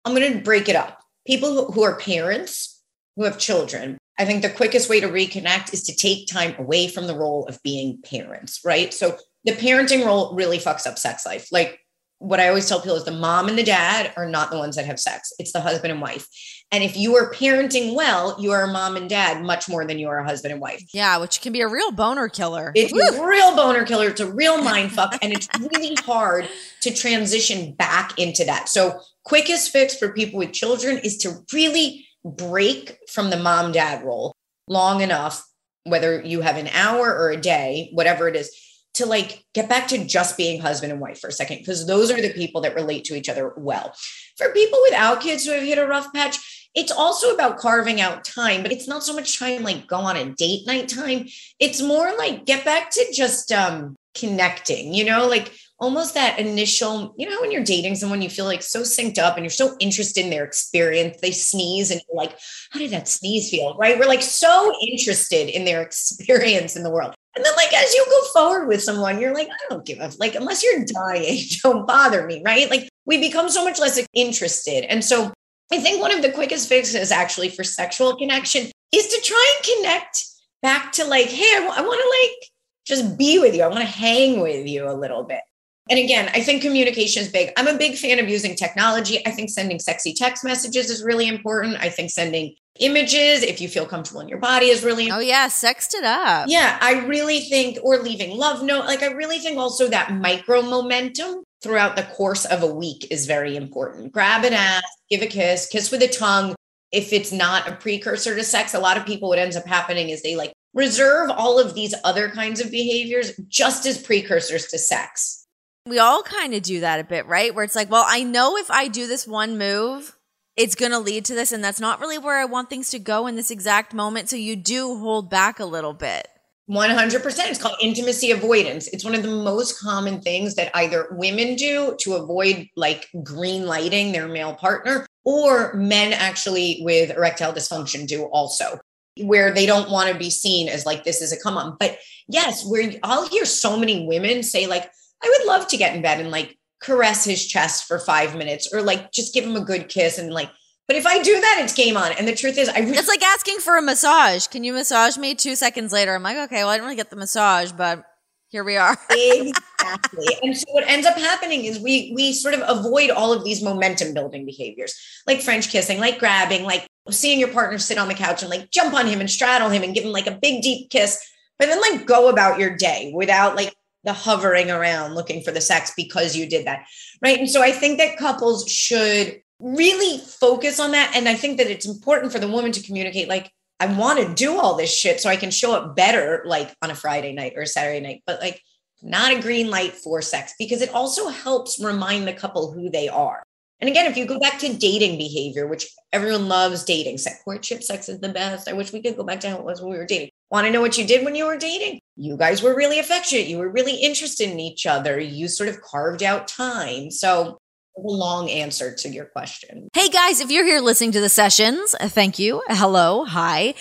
[0.04, 1.00] I'm going to break it up.
[1.28, 2.82] People who are parents,
[3.16, 6.88] who have children, I think the quickest way to reconnect is to take time away
[6.88, 8.94] from the role of being parents, right?
[8.94, 11.50] So the parenting role really fucks up sex life.
[11.52, 11.82] Like
[12.20, 14.78] what I always tell people is the mom and the dad are not the ones
[14.78, 15.34] that have sex.
[15.40, 16.26] It's the husband and wife.
[16.72, 20.00] And if you are parenting well, you are a mom and dad much more than
[20.00, 20.82] you are a husband and wife.
[20.94, 22.72] Yeah, which can be a real boner killer.
[22.76, 23.02] It's Woo!
[23.02, 24.08] a real boner killer.
[24.08, 25.18] It's a real mind fuck.
[25.22, 26.48] and it's really hard
[26.80, 28.70] to transition back into that.
[28.70, 34.04] So quickest fix for people with children is to really break from the mom dad
[34.04, 34.36] role
[34.68, 35.46] long enough,
[35.84, 38.52] whether you have an hour or a day, whatever it is,
[38.94, 42.12] to like get back to just being husband and wife for a second, because those
[42.12, 43.94] are the people that relate to each other well.
[44.38, 48.24] For people without kids who have hit a rough patch, it's also about carving out
[48.24, 51.28] time, but it's not so much time like go on a date night time.
[51.60, 55.52] It's more like get back to just um connecting, you know, like
[55.84, 59.36] almost that initial, you know, when you're dating someone, you feel like so synced up
[59.36, 61.18] and you're so interested in their experience.
[61.22, 62.40] They sneeze and you're like,
[62.72, 63.76] how did that sneeze feel?
[63.76, 64.00] Right.
[64.00, 67.14] We're like so interested in their experience in the world.
[67.36, 70.10] And then, like, as you go forward with someone, you're like, I don't give a
[70.20, 72.42] like, unless you're dying, don't bother me.
[72.46, 72.70] Right.
[72.70, 74.86] Like, we become so much less interested.
[74.86, 75.34] And so,
[75.72, 79.76] I think one of the quickest fixes actually for sexual connection is to try and
[79.76, 80.24] connect
[80.62, 82.50] back to like, hey, I, w- I want to like
[82.86, 83.64] just be with you.
[83.64, 85.42] I want to hang with you a little bit
[85.90, 87.52] And again, I think communication is big.
[87.58, 89.26] I'm a big fan of using technology.
[89.28, 91.78] I think sending sexy text messages is really important.
[91.80, 95.48] I think sending images, if you feel comfortable in your body, is really Oh, yeah.
[95.50, 96.48] sexed it up.
[96.48, 98.86] Yeah, I really think, or leaving love note.
[98.86, 103.26] Like, I really think also that micro momentum throughout the course of a week is
[103.26, 104.12] very important.
[104.12, 106.56] Grab an ass, give a kiss, kiss with a tongue.
[106.92, 110.10] If it's not a precursor to sex, a lot of people, what ends up happening
[110.10, 114.78] is they like reserve all of these other kinds of behaviors just as precursors to
[114.80, 115.43] sex.
[115.86, 117.54] We all kind of do that a bit, right?
[117.54, 120.16] Where it's like, well, I know if I do this one move,
[120.56, 121.52] it's going to lead to this.
[121.52, 124.30] And that's not really where I want things to go in this exact moment.
[124.30, 126.28] So you do hold back a little bit.
[126.70, 127.24] 100%.
[127.50, 128.88] It's called intimacy avoidance.
[128.88, 133.66] It's one of the most common things that either women do to avoid like green
[133.66, 138.80] lighting their male partner, or men actually with erectile dysfunction do also,
[139.18, 141.76] where they don't want to be seen as like this is a come on.
[141.78, 141.98] But
[142.30, 144.90] yes, where I'll hear so many women say, like,
[145.24, 148.74] I would love to get in bed and like caress his chest for five minutes
[148.74, 150.50] or like just give him a good kiss and like
[150.88, 152.12] but if I do that, it's game on.
[152.12, 154.48] And the truth is, I really- it's like asking for a massage.
[154.48, 155.34] Can you massage me?
[155.34, 158.04] Two seconds later, I'm like, okay, well, I didn't really get the massage, but
[158.50, 158.98] here we are.
[159.10, 160.28] exactly.
[160.44, 163.64] And so what ends up happening is we we sort of avoid all of these
[163.64, 164.94] momentum building behaviors,
[165.26, 168.70] like French kissing, like grabbing, like seeing your partner sit on the couch and like
[168.70, 171.20] jump on him and straddle him and give him like a big deep kiss,
[171.58, 175.62] but then like go about your day without like the hovering around looking for the
[175.62, 176.86] sex because you did that.
[177.22, 177.40] Right.
[177.40, 181.14] And so I think that couples should really focus on that.
[181.16, 184.34] And I think that it's important for the woman to communicate, like, I want to
[184.34, 187.54] do all this shit so I can show up better, like on a Friday night
[187.56, 188.62] or a Saturday night, but like
[189.02, 193.10] not a green light for sex because it also helps remind the couple who they
[193.10, 193.44] are.
[193.82, 197.84] And again, if you go back to dating behavior, which everyone loves dating, sex, courtship
[197.84, 198.70] sex is the best.
[198.70, 200.30] I wish we could go back to how it was when we were dating.
[200.54, 202.00] Want to know what you did when you were dating?
[202.16, 203.48] You guys were really affectionate.
[203.48, 205.20] You were really interested in each other.
[205.20, 207.10] You sort of carved out time.
[207.10, 207.58] So,
[207.98, 209.88] a long answer to your question.
[209.94, 212.62] Hey guys, if you're here listening to the sessions, thank you.
[212.68, 213.74] Hello, hi.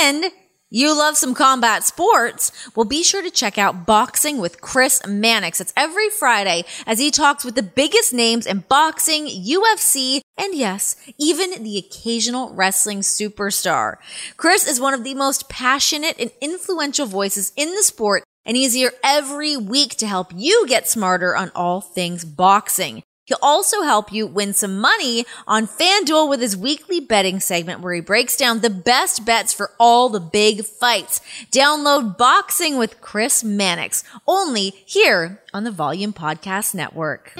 [0.00, 0.26] And
[0.70, 2.52] you love some combat sports?
[2.76, 5.62] Well, be sure to check out Boxing with Chris Mannix.
[5.62, 10.94] It's every Friday as he talks with the biggest names in boxing, UFC, and yes,
[11.16, 13.96] even the occasional wrestling superstar.
[14.36, 18.74] Chris is one of the most passionate and influential voices in the sport, and he's
[18.74, 23.02] here every week to help you get smarter on all things boxing.
[23.28, 27.92] He'll also help you win some money on FanDuel with his weekly betting segment where
[27.92, 31.20] he breaks down the best bets for all the big fights.
[31.52, 37.34] Download Boxing with Chris Mannix only here on the Volume Podcast Network.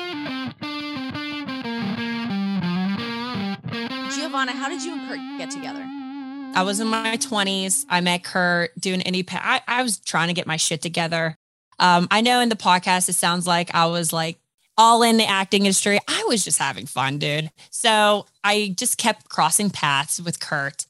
[4.14, 5.82] Giovanna, how did you and Kurt get together?
[6.54, 7.86] I was in my 20s.
[7.88, 9.26] I met Kurt doing indie.
[9.32, 11.38] I, I was trying to get my shit together.
[11.78, 14.38] Um, I know in the podcast, it sounds like I was like
[14.78, 15.98] all in the acting industry.
[16.08, 17.50] I was just having fun, dude.
[17.70, 20.86] So I just kept crossing paths with Kurt,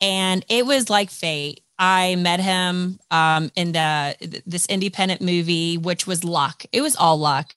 [0.00, 1.62] and it was like fate.
[1.78, 6.64] I met him um, in the this independent movie, which was luck.
[6.72, 7.54] It was all luck.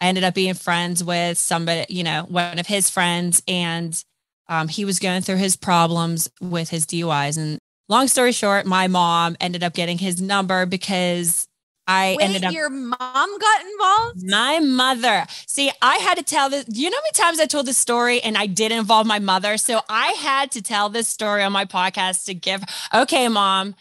[0.00, 4.02] I ended up being friends with somebody, you know, one of his friends, and
[4.48, 7.36] um, he was going through his problems with his DUIs.
[7.36, 11.46] And long story short, my mom ended up getting his number because
[11.86, 12.52] I Wait, ended up.
[12.52, 12.98] Your mom
[13.38, 14.22] got involved?
[14.28, 15.26] My mother.
[15.46, 16.64] See, I had to tell this.
[16.68, 19.56] You know how many times I told this story and I did involve my mother?
[19.56, 22.62] So I had to tell this story on my podcast to give.
[22.94, 23.74] Okay, mom,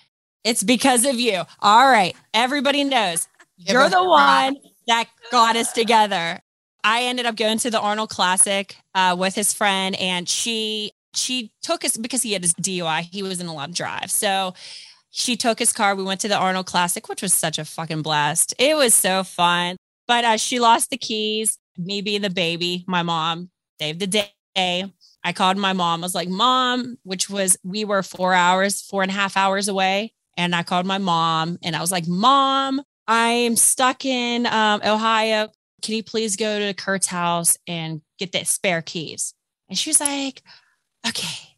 [0.44, 1.44] it's because of you.
[1.60, 2.16] All right.
[2.34, 4.58] Everybody knows you're the one
[4.88, 6.40] that got us together.
[6.84, 11.52] I ended up going to the Arnold Classic uh, with his friend, and she she
[11.62, 13.02] took us because he had his DUI.
[13.02, 14.54] He wasn't allowed to drive, so
[15.20, 15.96] she took his car.
[15.96, 18.54] We went to the Arnold Classic, which was such a fucking blast.
[18.58, 19.76] It was so fun.
[20.08, 21.58] But uh, she lost the keys.
[21.78, 24.86] Me being the baby, my mom saved the day.
[25.24, 26.04] I called my mom.
[26.04, 29.68] I was like, Mom, which was, we were four hours, four and a half hours
[29.68, 30.14] away.
[30.38, 35.50] And I called my mom and I was like, Mom, I'm stuck in um, Ohio.
[35.82, 39.34] Can you please go to Kurt's house and get the spare keys?
[39.70, 40.42] And she was like,
[41.08, 41.49] Okay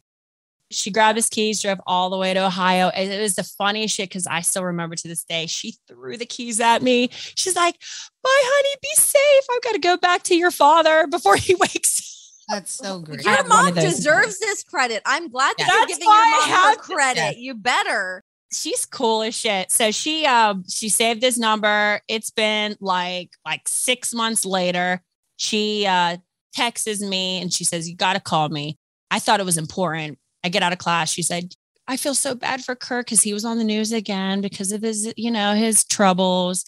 [0.72, 2.88] she grabbed his keys, drove all the way to Ohio.
[2.88, 5.46] And it was the funniest shit because I still remember to this day.
[5.46, 7.08] She threw the keys at me.
[7.12, 7.78] She's like,
[8.22, 9.44] Bye, honey, be safe.
[9.52, 12.56] I've got to go back to your father before he wakes up.
[12.56, 13.24] that's so great.
[13.24, 15.02] Your mom deserves this credit.
[15.04, 15.78] I'm glad that yeah.
[15.78, 17.20] you're giving your mom credit.
[17.20, 17.30] Yeah.
[17.36, 18.22] You better.
[18.52, 19.70] She's cool as shit.
[19.70, 22.00] So she um she saved his number.
[22.08, 25.02] It's been like like six months later.
[25.36, 26.18] She uh
[26.52, 28.78] texts me and she says, You gotta call me.
[29.10, 31.12] I thought it was important I get out of class.
[31.12, 31.54] She said,
[31.88, 34.82] I feel so bad for Kurt because he was on the news again because of
[34.82, 36.64] his, you know, his troubles.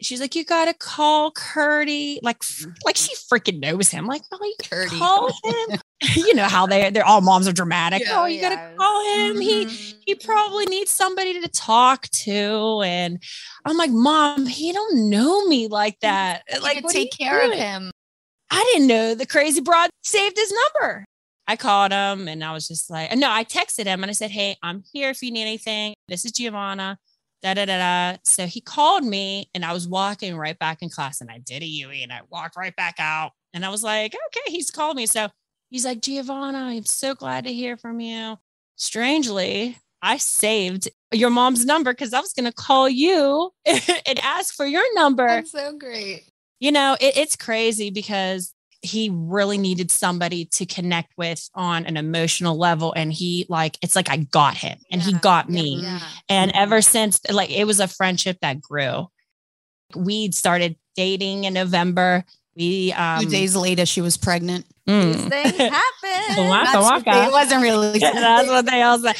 [0.00, 2.18] She's like, you gotta call Curdy.
[2.22, 2.42] Like,
[2.84, 4.06] like she freaking knows him.
[4.06, 4.98] Like, oh, you Curdy.
[4.98, 5.78] call him.
[6.16, 8.02] you know how they they're all moms are dramatic.
[8.04, 8.54] Yeah, oh, you yes.
[8.56, 9.40] gotta call him.
[9.40, 9.94] He Mhm.
[10.04, 12.82] he probably needs somebody to talk to.
[12.84, 13.22] And
[13.64, 16.42] I'm like, Mom, he don't know me like that.
[16.52, 17.92] You Like, could what are take care of him.
[18.50, 21.04] I didn't know the crazy broad saved his number.
[21.46, 24.30] I called him and I was just like, no, I texted him and I said,
[24.30, 25.94] Hey, I'm here if you need anything.
[26.08, 26.98] This is Giovanna.
[27.42, 27.76] Da da da
[28.12, 28.18] da.
[28.24, 31.62] So he called me and I was walking right back in class and I did
[31.62, 33.32] a UE and I walked right back out.
[33.52, 35.04] And I was like, okay, he's called me.
[35.04, 35.28] So
[35.68, 38.38] he's like, Giovanna, I'm so glad to hear from you.
[38.76, 44.54] Strangely, I saved your mom's number because I was going to call you and ask
[44.54, 46.24] for your number That's so great.
[46.60, 48.53] you know it, it's crazy because
[48.84, 53.96] he really needed somebody to connect with on an emotional level and he like it's
[53.96, 56.00] like i got him and he got me Yeah.
[56.28, 59.08] and ever since like it was a friendship that grew
[59.96, 62.24] we started dating in november
[62.56, 64.64] we um Two days later, she was pregnant.
[64.88, 65.12] mm.
[65.12, 66.48] These things happen.
[66.48, 67.10] Waka That's what waka.
[67.10, 67.98] they- it wasn't really.
[67.98, 69.12] that's what they all say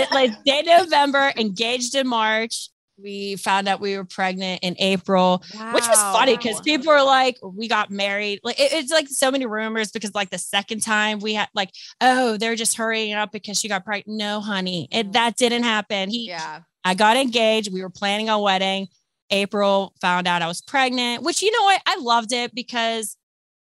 [0.00, 2.70] it, like day november engaged in march
[3.02, 7.38] we found out we were pregnant in april which was funny because people were like,
[7.42, 8.40] we got married.
[8.42, 11.70] Like it- it's like so many rumors because like the second time we had like,
[12.00, 14.18] oh, they're just hurrying up because she got pregnant.
[14.18, 15.12] No, honey, it mm.
[15.12, 16.10] that didn't happen.
[16.10, 16.60] He, Yeah.
[16.84, 17.72] I got engaged.
[17.72, 18.88] We were planning a wedding.
[19.30, 21.80] April found out I was pregnant, which you know what?
[21.86, 23.16] I loved it because,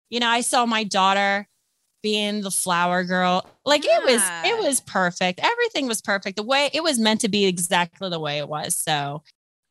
[0.09, 1.47] you know, I saw my daughter
[2.01, 3.45] being the flower girl.
[3.65, 5.39] Like it was, it was perfect.
[5.43, 6.37] Everything was perfect.
[6.37, 8.75] The way it was meant to be exactly the way it was.
[8.75, 9.23] So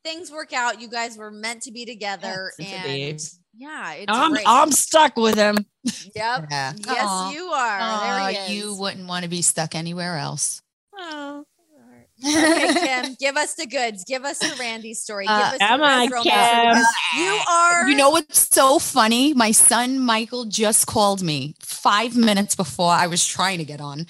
[0.05, 0.81] Things work out.
[0.81, 2.53] You guys were meant to be together.
[2.59, 3.19] Meant to be.
[3.55, 4.45] yeah, it's I'm, great.
[4.47, 5.67] I'm stuck with him.
[6.14, 6.47] yep.
[6.51, 6.73] Yeah.
[6.77, 7.33] Yes, Aw.
[7.33, 7.79] you are.
[7.81, 8.51] Aw, there he is.
[8.51, 10.62] you wouldn't want to be stuck anywhere else.
[10.97, 11.45] Oh,
[12.24, 14.04] okay, Kim, give us the goods.
[14.04, 15.24] Give us the Randy story.
[15.26, 17.22] Give Uh, us the come on, Red Romance Kim.
[17.22, 17.88] You are.
[17.88, 19.35] You know what's so funny?
[19.35, 24.07] My son Michael just called me five minutes before I was trying to get on.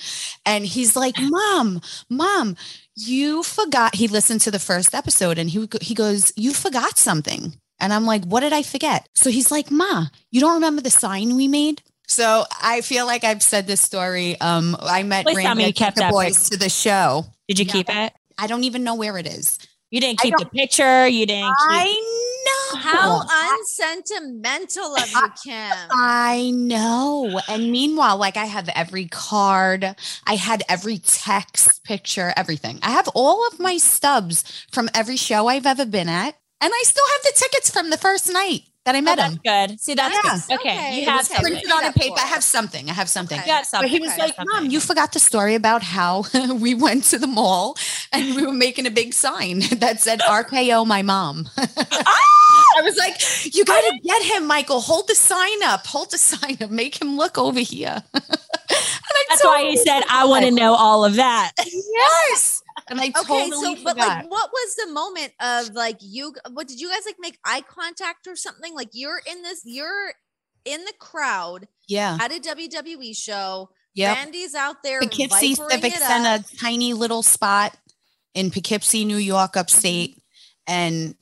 [0.46, 2.56] And he's like, Mom, Mom,
[2.96, 3.94] you forgot.
[3.94, 7.54] He listened to the first episode and he, he goes, You forgot something.
[7.80, 9.08] And I'm like, What did I forget?
[9.14, 11.82] So he's like, Ma, you don't remember the sign we made?
[12.10, 14.40] So I feel like I've said this story.
[14.40, 17.26] Um, I met Please tell Randy me you kept the that boys to the show.
[17.48, 17.72] Did you Yeah.
[17.72, 18.12] keep it?
[18.38, 19.58] I don't even know where it is.
[19.90, 21.08] You didn't keep the picture.
[21.08, 21.48] You didn't.
[21.48, 22.78] Keep- I know.
[22.78, 23.22] how
[23.54, 25.72] unsentimental of you, Kim.
[25.90, 27.40] I know.
[27.48, 32.78] And meanwhile, like I have every card, I had every text, picture, everything.
[32.82, 36.36] I have all of my stubs from every show I've ever been at.
[36.60, 39.34] And I still have the tickets from the first night that I Oh, met that's
[39.34, 39.40] him.
[39.44, 39.80] good.
[39.80, 40.38] See, that's Yeah.
[40.48, 40.54] good.
[40.60, 41.42] Okay, Okay, you have was something.
[41.44, 42.14] Printed on a paper.
[42.18, 42.88] I have something.
[42.88, 43.38] I have something.
[43.38, 43.50] Okay.
[43.58, 43.84] You something.
[43.86, 44.34] But he was Okay, like.
[44.54, 46.24] Mom, you forgot the story about how
[46.54, 47.76] we went to the mall
[48.12, 51.48] and we were making a big sign that said RKO my mom.
[51.58, 53.20] I was like,
[53.54, 53.72] you ah!
[53.72, 54.80] got to get him, Michael.
[54.80, 55.86] Hold the sign up.
[55.86, 56.70] Hold the sign up.
[56.70, 58.02] Make him look over here.
[58.14, 58.22] and
[58.72, 62.57] I That's why he totally said, "I want to know all of that." Yes.
[62.90, 64.08] And I Okay, totally so but forgot.
[64.24, 66.34] like, what was the moment of like you?
[66.52, 68.74] What did you guys like make eye contact or something?
[68.74, 70.12] Like you're in this, you're
[70.64, 72.18] in the crowd yeah.
[72.20, 73.70] at a WWE show.
[73.94, 75.00] Yeah, Randy's out there.
[75.00, 77.76] Poughkeepsie vipering Civic it Center, tiny little spot
[78.34, 80.22] in Poughkeepsie, New York, upstate.
[80.68, 81.16] And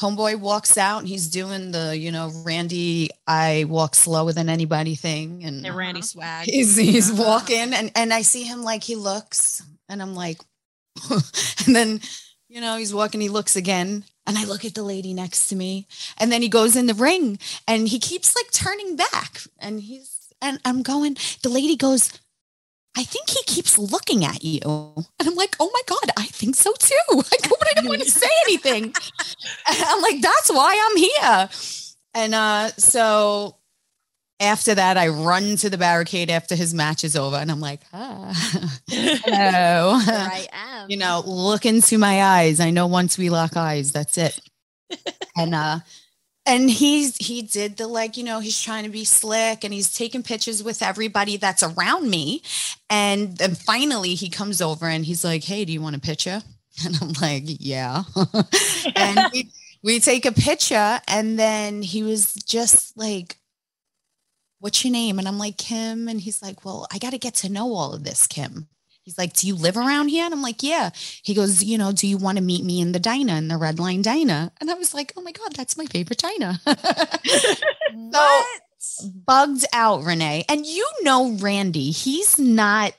[0.00, 4.94] homeboy walks out and he's doing the, you know, Randy, I walk slower than anybody
[4.94, 5.44] thing.
[5.44, 6.46] And And Randy swag.
[6.46, 7.22] he's he's Uh-huh.
[7.22, 10.38] walking and and I see him like he looks and I'm like
[11.66, 12.00] and then
[12.48, 15.56] you know he's walking he looks again and I look at the lady next to
[15.56, 15.86] me
[16.18, 20.32] and then he goes in the ring and he keeps like turning back and he's
[20.40, 22.12] and I'm going the lady goes
[22.96, 24.60] I think he keeps looking at you.
[24.64, 26.94] And I'm like oh my god I think so too.
[27.10, 28.84] I go but I don't want to say anything?
[29.68, 31.48] And I'm like that's why I'm here.
[32.14, 33.58] And uh so
[34.40, 37.80] after that, I run to the barricade after his match is over, and I'm like,
[37.92, 38.32] ah,
[38.88, 39.98] hello.
[40.88, 42.60] You know, look into my eyes.
[42.60, 44.40] I know once we lock eyes, that's it.
[45.36, 45.80] and uh,
[46.46, 49.92] and he's he did the like, you know, he's trying to be slick, and he's
[49.92, 52.42] taking pictures with everybody that's around me,
[52.88, 56.42] and then finally he comes over and he's like, hey, do you want a picture?
[56.84, 58.04] And I'm like, yeah.
[58.94, 59.50] and we,
[59.82, 63.36] we take a picture, and then he was just like
[64.60, 65.18] what's your name?
[65.18, 66.08] And I'm like, Kim.
[66.08, 68.68] And he's like, well, I got to get to know all of this, Kim.
[69.08, 70.26] He's like, do you live around here?
[70.26, 70.90] And I'm like, yeah.
[71.22, 73.56] He goes, you know, do you want to meet me in the diner, in the
[73.56, 74.50] Red Line Diner?
[74.60, 76.58] And I was like, oh my God, that's my favorite diner.
[77.94, 78.46] what?
[79.24, 80.44] Bugged out, Renee.
[80.46, 82.92] And you know, Randy, he's not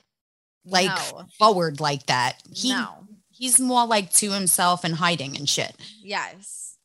[0.64, 1.26] like no.
[1.38, 2.42] forward like that.
[2.52, 3.06] He, no.
[3.30, 5.76] He's more like to himself and hiding and shit.
[6.02, 6.76] Yes.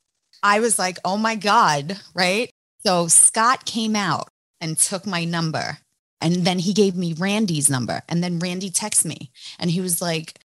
[0.44, 2.52] I was like, oh my God, right?
[2.86, 4.30] So Scott came out
[4.62, 5.80] and took my number.
[6.26, 8.02] And then he gave me Randy's number.
[8.10, 10.40] And then Randy texted me and he was like,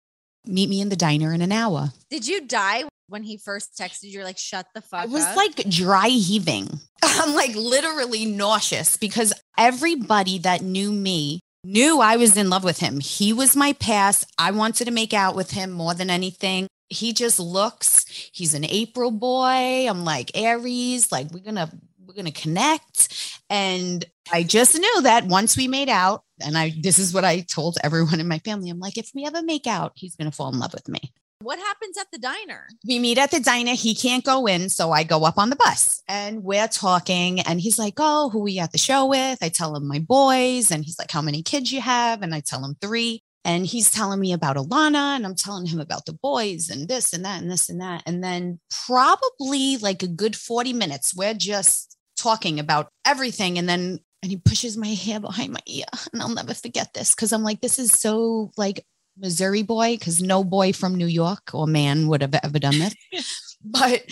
[0.46, 1.94] meet me in the diner in an hour.
[2.10, 4.10] Did you die when he first texted you?
[4.10, 5.10] You're like, shut the fuck up.
[5.10, 5.38] I was up.
[5.38, 6.82] like dry heaving.
[7.02, 12.80] I'm like literally nauseous because everybody that knew me knew I was in love with
[12.80, 13.00] him.
[13.00, 14.30] He was my past.
[14.38, 16.68] I wanted to make out with him more than anything.
[16.90, 18.04] He just looks,
[18.34, 19.88] he's an April boy.
[19.88, 21.70] I'm like Aries, like we're going to
[22.10, 24.04] we're going to connect and
[24.34, 27.78] I just knew that once we made out and I this is what I told
[27.84, 28.72] everyone in my family.
[28.72, 31.14] I'm like if we ever make out, he's going to fall in love with me.
[31.42, 32.68] what happens at the diner?
[32.88, 33.74] we meet at the diner.
[33.74, 34.70] He can't go in.
[34.70, 37.42] So I go up on the bus and we're talking.
[37.42, 39.38] And he's like, Oh, who are you at the show with?
[39.44, 40.72] I tell him my boys.
[40.72, 42.24] And he's like, How many kids you have?
[42.24, 43.22] And I tell him three.
[43.46, 47.14] And he's telling me about Alanna and I'm telling him about the boys and this
[47.14, 48.04] and that and this and that.
[48.06, 51.90] And then probably like a good 40 minutes, we're just
[52.20, 53.58] talking about everything.
[53.58, 55.86] And then and he pushes my hair behind my ear.
[56.14, 58.86] And I'll never forget this because I'm like, this is so like
[59.18, 62.96] Missouri boy, because no boy from New York or man would have ever done this.
[63.64, 64.04] but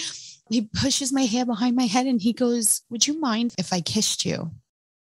[0.49, 3.82] he pushes my hair behind my head and he goes, Would you mind if I
[3.82, 4.51] kissed you?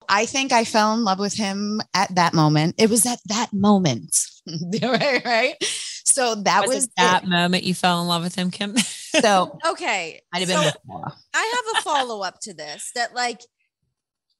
[0.09, 2.75] I think I fell in love with him at that moment.
[2.79, 4.27] It was at that moment.
[4.83, 5.55] right, right.
[6.05, 7.29] So that was, was, that it.
[7.29, 8.75] moment you fell in love with him, Kim?
[9.21, 10.21] So Okay.
[10.33, 11.13] I'd have so been before.
[11.33, 13.41] I have a follow up to this that, like,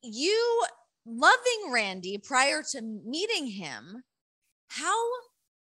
[0.03, 0.65] you
[1.07, 4.03] loving Randy prior to meeting him,
[4.67, 5.01] how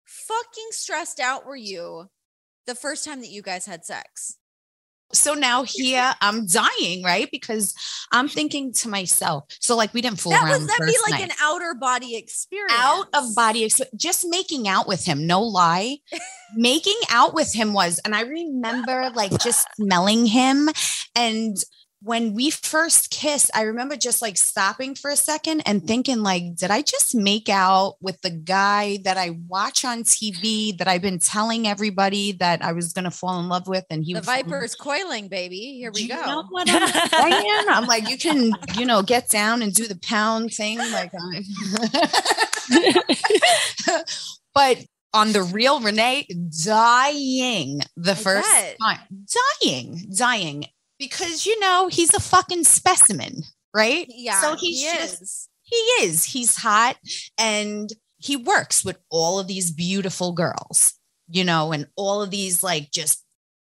[0.06, 2.10] fucking stressed out were you
[2.66, 4.38] the first time that you guys had sex?
[5.12, 7.30] So now here I'm dying, right?
[7.32, 7.76] Because
[8.12, 10.62] I'm thinking to myself, so like we didn't fool that around.
[10.62, 11.30] was that'd be like night.
[11.30, 12.74] an outer body experience.
[12.76, 15.98] out of body ex- just making out with him no lie
[16.56, 20.70] making out with him was and i remember like just smelling him
[21.16, 21.58] and
[22.04, 26.44] when we first kissed i remember just like stopping for a second and thinking like
[26.56, 31.02] did i just make out with the guy that i watch on tv that i've
[31.02, 34.20] been telling everybody that i was going to fall in love with and he The
[34.20, 35.78] was Viper's coiling, baby.
[35.80, 36.26] Here we do go.
[36.26, 37.66] know what I'm saying?
[37.70, 40.78] I'm like, you can, you know, get down and do the pound thing.
[40.80, 41.12] Like,
[44.54, 44.78] but
[45.14, 46.28] on the real Renee,
[46.66, 48.78] dying the I first bet.
[48.82, 49.00] time,
[49.62, 50.66] dying, dying,
[51.10, 53.44] because you know he's a fucking specimen,
[53.74, 54.06] right?
[54.10, 55.50] yeah, So he's he just is.
[55.64, 56.24] he is.
[56.26, 56.98] He's hot
[57.38, 60.94] and he works with all of these beautiful girls,
[61.28, 63.23] you know, and all of these like just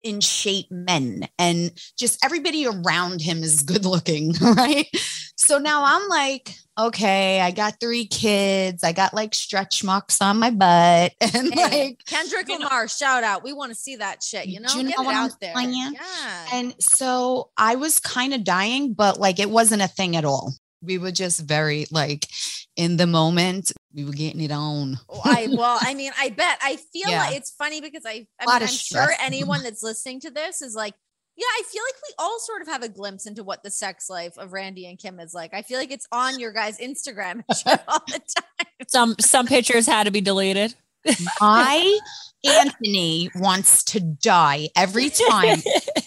[0.03, 4.87] in shape men and just everybody around him is good looking, right?
[5.35, 8.83] So now I'm like, okay, I got three kids.
[8.83, 12.87] I got like stretch marks on my butt and Hey, like Kendrick you know- Lamar,
[12.87, 13.43] shout out.
[13.43, 14.47] We want to see that shit.
[14.47, 15.55] You know, you get know it what I'm out there.
[15.55, 15.93] saying?
[15.93, 16.45] Yeah.
[16.53, 20.53] And so I was kind of dying, but like it wasn't a thing at all.
[20.81, 22.27] We were just very like
[22.77, 23.71] in the moment.
[23.93, 24.99] We were getting it on.
[25.09, 26.59] Oh, I well, I mean, I bet.
[26.61, 27.19] I feel Yeah.
[27.23, 30.29] like it's funny because I, I Lot mean, of I'm sure anyone that's listening to
[30.31, 30.93] this is like,
[31.35, 34.09] yeah, I feel like we all sort of have a glimpse into what the sex
[34.09, 35.53] life of Randy and Kim is like.
[35.53, 37.43] I feel like it's on your guys' Instagram
[37.87, 38.67] all the time.
[38.87, 40.73] some some pictures had to be deleted.
[41.39, 41.99] My
[42.43, 45.59] Anthony wants to die every time.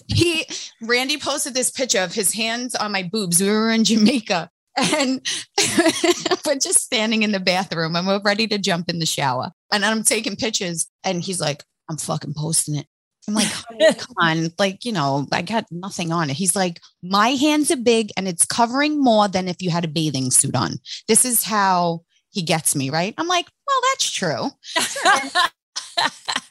[0.08, 0.44] He
[0.80, 3.40] Randy posted this picture of his hands on my boobs.
[3.40, 4.50] We were in Jamaica
[4.80, 5.26] and
[6.46, 9.50] we're just standing in the bathroom and we're ready to jump in the shower.
[9.72, 12.86] And I'm taking pictures and he's like, I'm fucking posting it.
[13.28, 16.36] I'm like, "Honey, come on, like, you know, I got nothing on it.
[16.36, 19.88] He's like, my hands are big and it's covering more than if you had a
[19.88, 20.76] bathing suit on.
[21.06, 22.00] This is how
[22.30, 23.14] he gets me, right?
[23.18, 24.48] I'm like, well, that's true.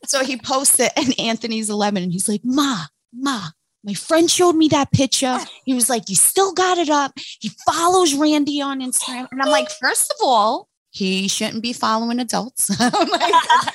[0.10, 3.50] So he posts it, and Anthony's 11, and he's like, Ma, Ma,
[3.84, 5.40] my friend showed me that picture.
[5.66, 7.14] He was like, You still got it up.
[7.40, 9.28] He follows Randy on Instagram.
[9.32, 12.70] And I'm like, First of all, he shouldn't be following adults.
[12.80, 13.34] I'm like,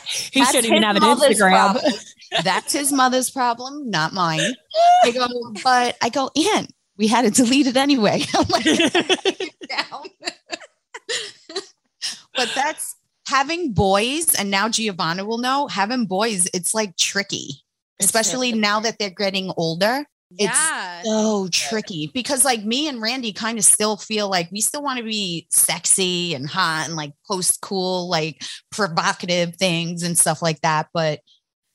[0.09, 1.81] he shouldn't even have an Instagram.
[2.43, 4.41] That's his mother's problem, not mine.
[5.05, 5.27] I go,
[5.65, 8.23] but I go, Aunt, we had to delete it anyway.
[8.35, 8.65] I'm like,
[12.35, 12.97] but that's
[13.29, 17.64] having boys, and now Giovanna will know having boys, it's like tricky, It's
[18.01, 20.05] especially now that they're getting older.
[20.37, 21.05] It's.
[21.05, 24.99] So tricky because, like, me and Randy kind of still feel like we still want
[24.99, 28.43] to be sexy and hot and like post cool, like
[28.73, 30.89] provocative things and stuff like that.
[30.93, 31.21] But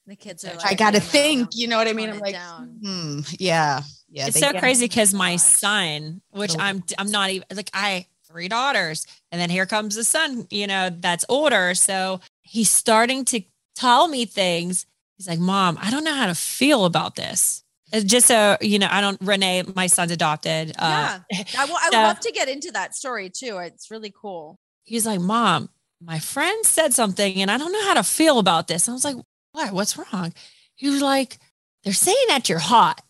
[0.08, 1.94] The kids are like, I got to "No, no, think, no, you know what I
[1.94, 2.10] mean?
[2.10, 4.28] I'm like, hmm, yeah, yeah.
[4.28, 8.48] it's so crazy because my son, which So- I'm I'm not even like I three
[8.50, 11.74] daughters, and then here comes the son, you know, that's older.
[11.76, 13.42] So he's starting to
[13.76, 14.86] tell me things.
[15.20, 17.62] He's like, Mom, I don't know how to feel about this.
[17.94, 19.18] Uh, Just so you know, I don't.
[19.22, 20.72] Renee, my son's adopted.
[20.80, 21.44] Uh, yeah.
[21.58, 23.58] I, will, would so- love to get into that story too.
[23.58, 24.58] It's really cool.
[24.86, 25.70] he's like, "Mom,
[26.02, 29.04] my friend said something, and I don't know how to feel about this." I was
[29.04, 29.18] like,
[29.52, 29.74] "What?
[29.74, 30.34] What's wrong?"
[30.76, 31.38] He was like,
[31.84, 33.02] "They're saying that you're hot."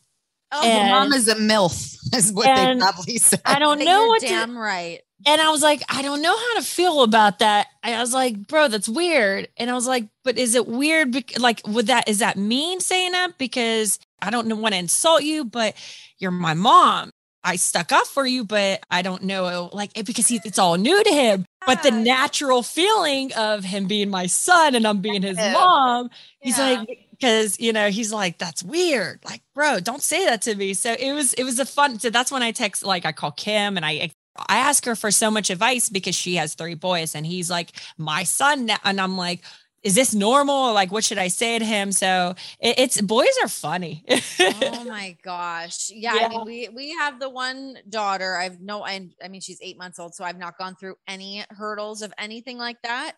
[0.51, 3.41] Oh, And- Your mom is a MILF, is what And they probably said.
[3.45, 5.01] I don't know you're what to damn right.
[5.27, 7.67] And I was like, I don't know how to feel about that.
[7.83, 9.49] I was like, bro, that's weird.
[9.57, 11.11] And I was like, but is it weird?
[11.11, 13.37] bec- Like, would that, is that mean saying that?
[13.37, 15.75] Because I don't want to insult you, but
[16.19, 17.09] you're my mom.
[17.43, 21.03] I stuck up for you, but I don't know, like, because he, it's all new
[21.03, 21.45] to him.
[21.65, 25.51] But the natural feeling of him being my son and I'm being his Yeah.
[25.53, 26.83] mom, he's Yeah.
[26.85, 30.73] like, because you know he's like that's weird like bro don't say that to me
[30.73, 33.31] so it was it was a fun so that's when i text like i call
[33.31, 34.09] kim and i
[34.47, 37.71] i ask her for so much advice because she has three boys and he's like
[37.97, 39.41] my son now and i'm like
[39.81, 43.49] is this normal like what should i say to him so it, it's boys are
[43.49, 44.03] funny
[44.39, 45.89] oh my gosh.
[45.93, 48.35] Yeah, I mean we we have the one daughter.
[48.35, 51.43] I've no I, I mean she's 8 months old so I've not gone through any
[51.49, 53.13] hurdles of anything like that.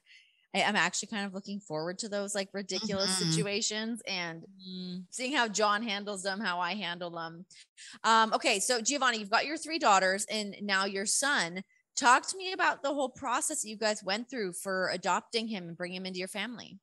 [0.54, 3.32] I, am actually kind of looking forward to those like ridiculous Mhm.
[3.32, 4.44] situations and
[5.10, 7.46] seeing how Jon handles them, how I handle them.
[8.04, 11.64] Um, okay, so Giovanna, you've got your three daughters and now your son.
[11.96, 15.68] Talk to me about the whole process that you guys went through for adopting him
[15.70, 16.80] and bringing him into your family.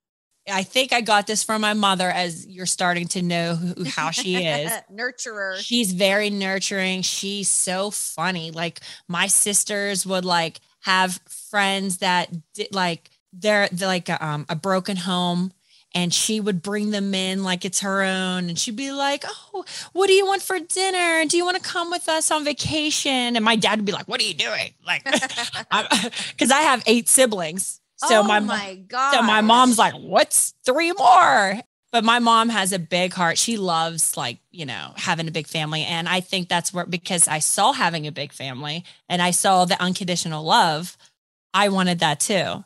[0.50, 4.10] i think i got this from my mother as you're starting to know who, how
[4.10, 5.56] she is Nurturer.
[5.58, 7.02] She's very nurturing.
[7.02, 8.50] She's so funny.
[8.50, 14.46] Like my sisters would like have friends that did like they're, they're like a, um,
[14.48, 15.52] a broken home
[15.94, 19.64] and she would bring them in like it's her own and she'd be like oh
[19.94, 23.36] what do you want for dinner do you want to come with us on vacation
[23.36, 27.08] and my dad would be like what are you doing like because i have eight
[27.08, 29.12] siblings so oh my, my, god.
[29.12, 31.60] so my mom's like, what's three more?
[31.90, 33.38] But my mom has a big heart.
[33.38, 35.82] She loves like, you know, having a big family.
[35.82, 39.64] And I think that's where, because I saw having a big family and I saw
[39.64, 40.96] the unconditional love,
[41.52, 42.64] I wanted that too.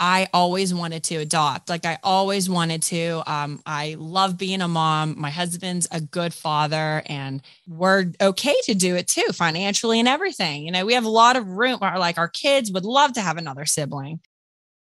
[0.00, 1.68] I always wanted to adopt.
[1.68, 3.22] Like I always wanted to.
[3.26, 5.14] Um, I love being a mom.
[5.20, 10.64] My husband's a good father, and we're okay to do it too, financially and everything.
[10.64, 11.78] You know, we have a lot of room.
[11.80, 14.20] Like our kids would love to have another sibling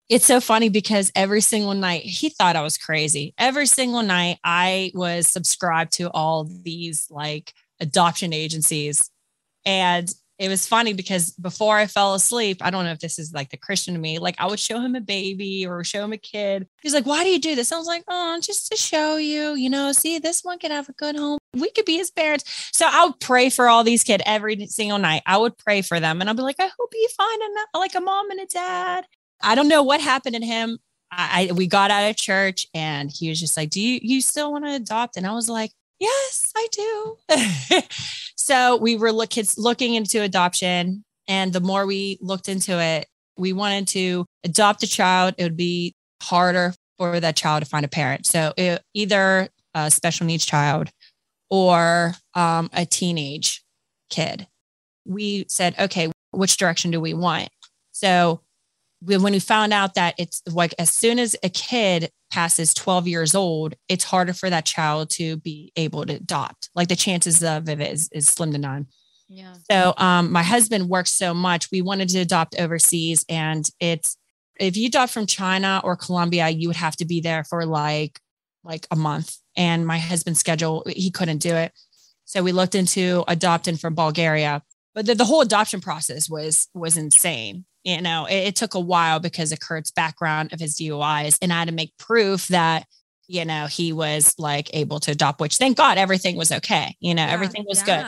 [0.08, 3.34] it's so funny because every single night he thought I was crazy.
[3.36, 9.10] Every single night I was subscribed to all these like adoption agencies.
[9.66, 13.32] And it was funny because before I fell asleep, I don't know if this is
[13.32, 16.12] like the Christian to me, like I would show him a baby or show him
[16.12, 16.68] a kid.
[16.80, 17.72] He's like, Why do you do this?
[17.72, 20.88] I was like, Oh, just to show you, you know, see, this one could have
[20.88, 21.38] a good home.
[21.54, 22.70] We could be his parents.
[22.72, 25.22] So I would pray for all these kids every single night.
[25.26, 27.42] I would pray for them and I'd be like, I hope you find
[27.74, 29.06] a, like a mom and a dad.
[29.42, 30.78] I don't know what happened to him.
[31.10, 34.52] I, we got out of church and he was just like, "Do you you still
[34.52, 37.82] want to adopt?" And I was like, "Yes, I do."
[38.36, 43.06] so we were look, kids looking into adoption, and the more we looked into it,
[43.36, 45.34] we wanted to adopt a child.
[45.38, 48.26] It would be harder for that child to find a parent.
[48.26, 50.90] So it, either a special needs child
[51.50, 53.62] or um, a teenage
[54.10, 54.46] kid.
[55.06, 57.48] We said, okay, which direction do we want?
[57.92, 58.42] So
[59.00, 63.34] when we found out that it's like as soon as a kid passes 12 years
[63.34, 66.70] old, it's harder for that child to be able to adopt.
[66.74, 68.86] Like the chances of it is, is slim to none.
[69.28, 69.54] Yeah.
[69.70, 71.70] So um, my husband works so much.
[71.70, 74.16] We wanted to adopt overseas, and it's
[74.58, 78.18] if you adopt from China or Colombia, you would have to be there for like
[78.64, 79.36] like a month.
[79.56, 81.72] And my husband's schedule, he couldn't do it.
[82.24, 84.62] So we looked into adopting from Bulgaria,
[84.94, 87.66] but the, the whole adoption process was was insane.
[87.84, 91.52] You know, it, it took a while because of Kurt's background of his DUIs, and
[91.52, 92.86] I had to make proof that
[93.26, 95.40] you know he was like able to adopt.
[95.40, 96.96] Which thank God everything was okay.
[97.00, 98.04] You know, Yeah, everything was good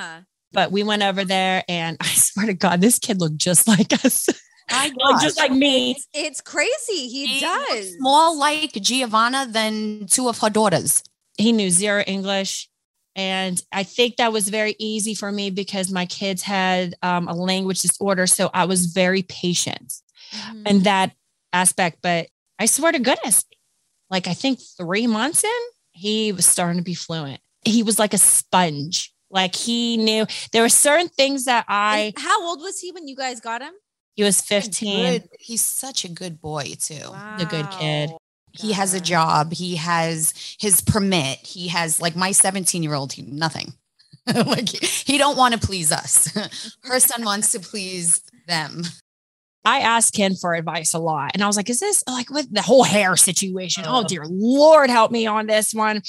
[0.53, 3.93] but we went over there and I swear to God, this kid looked just like
[4.05, 4.29] us.
[4.71, 5.91] My like, just like me.
[5.93, 7.09] It's, it's crazy.
[7.09, 7.97] He, He does.
[7.99, 11.03] more like Giovanna than two of her daughters.
[11.37, 12.70] He knew zero English.
[13.17, 17.35] And I think that was very easy for me because my kids had um, a
[17.35, 18.27] language disorder.
[18.27, 19.95] So I was very patient
[20.33, 20.69] Mhm.
[20.69, 21.13] in that
[21.53, 21.99] aspect.
[22.03, 23.45] But I swear to goodness,
[24.11, 25.51] like I think three months in,
[25.93, 27.41] he was starting to be fluent.
[27.65, 29.13] He was like a sponge.
[29.31, 33.07] Like he knew there were certain things that I, And how old was he when
[33.09, 33.73] you guys got him?
[34.17, 35.13] he was 15.
[35.21, 36.95] Good- He's such a good boy too.
[37.39, 38.11] The good kid.
[38.53, 39.53] He has a job.
[39.53, 41.39] He has his permit.
[41.39, 43.73] He has like my 17 year old, nothing.
[44.35, 46.31] like he don't want to please us.
[46.85, 48.83] Her son wants to please them.
[49.65, 51.33] I asked Ken for advice a lot.
[51.35, 53.85] And I was like, is this like with the whole hair situation?
[53.87, 56.03] Oh, dear Lord, help me on this one.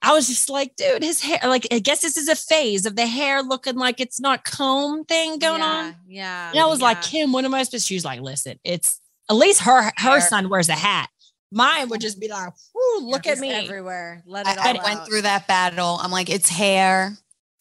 [0.00, 2.94] I was just like, dude, his hair, like, I guess this is a phase of
[2.94, 5.96] the hair looking like it's not comb thing going yeah, on.
[6.06, 6.50] Yeah.
[6.50, 7.02] And I was like.
[7.02, 7.88] Kim, what am I supposed to?
[7.88, 10.20] She was like, listen, it's at least her her Hair.
[10.20, 11.08] son wears a hat.
[11.50, 12.52] Mine would just be like,
[13.00, 13.50] look at me.
[13.50, 14.22] everywhere.
[14.26, 15.98] Let I, it all I went through that battle.
[16.00, 17.16] I'm like, it's hair.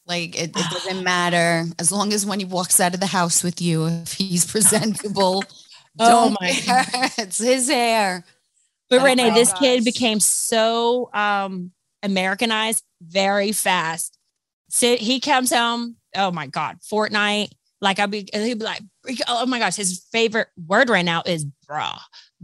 [0.05, 3.43] Like it, it doesn't matter as long as when he walks out of the house
[3.43, 5.43] with you, if he's presentable.
[5.99, 6.85] Oh my care.
[7.17, 8.23] It's his hair.
[8.87, 11.71] But Oh Renee, this kid became so um
[12.03, 14.15] Americanized very fast.
[14.69, 17.49] So he comes home, oh my God, Fortnite.
[17.81, 18.81] Like I'll be he'd be like,
[19.27, 21.47] oh my gosh, his favorite word right now is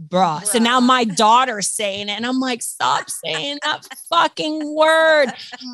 [0.00, 0.40] bruh.
[0.40, 0.44] Bruh.
[0.46, 5.32] So now my daughter's saying it, and I'm like, stop saying that fucking word.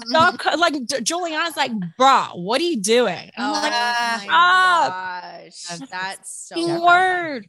[0.08, 0.40] Stop.
[0.58, 3.30] Like J- Giuliana's like, bruh, what are you doing?
[3.36, 4.92] I'm Oh like, my stop.
[4.92, 5.88] gosh.
[5.90, 7.46] That's so fucking word.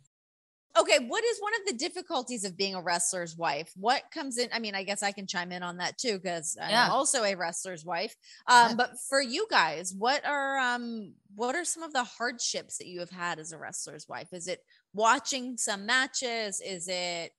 [0.80, 3.70] Okay, what is one of the difficulties of being a wrestler's wife?
[3.76, 4.48] What comes in?
[4.54, 6.88] I mean, I guess I can chime in on that too because I'm Yeah.
[6.90, 8.16] also a wrestler's wife.
[8.48, 8.76] Um, Yeah.
[8.76, 13.02] but for you guys, what are um what are some of the hardships that you
[13.02, 14.32] have had as a wrestler's wife?
[14.32, 14.64] Is it
[14.94, 16.62] watching some matches?
[16.62, 17.34] Is it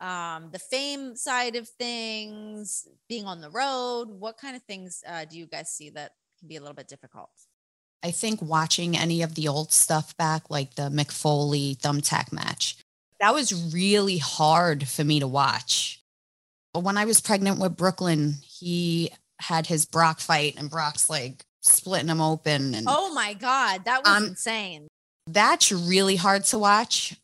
[0.00, 4.06] um the fame side of things, being on the road?
[4.08, 6.88] What kind of things uh, do you guys see that can be a little bit
[6.88, 7.30] difficult?
[8.02, 12.76] I think watching any of the old stuff back, like the Mick Foley thumbtack match,
[13.20, 16.02] that was really hard for me to watch.
[16.74, 21.44] But when I was pregnant with Brooklyn, he had his Brock fight, and Brock's like
[21.62, 22.74] splitting him open.
[22.74, 24.88] And Oh my god, that was Um, insane.
[25.26, 27.16] That's really hard to watch.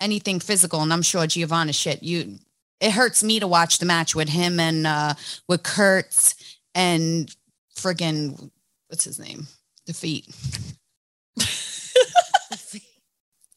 [0.00, 2.02] Anything physical, and I'm sure Giovanna shit.
[2.02, 2.38] You,
[2.80, 5.14] it hurts me to watch the match with him and uh
[5.48, 6.34] with Kurtz
[6.74, 7.32] and
[7.76, 8.50] friggin'
[8.88, 9.46] what's his name?
[9.86, 10.28] Defeat.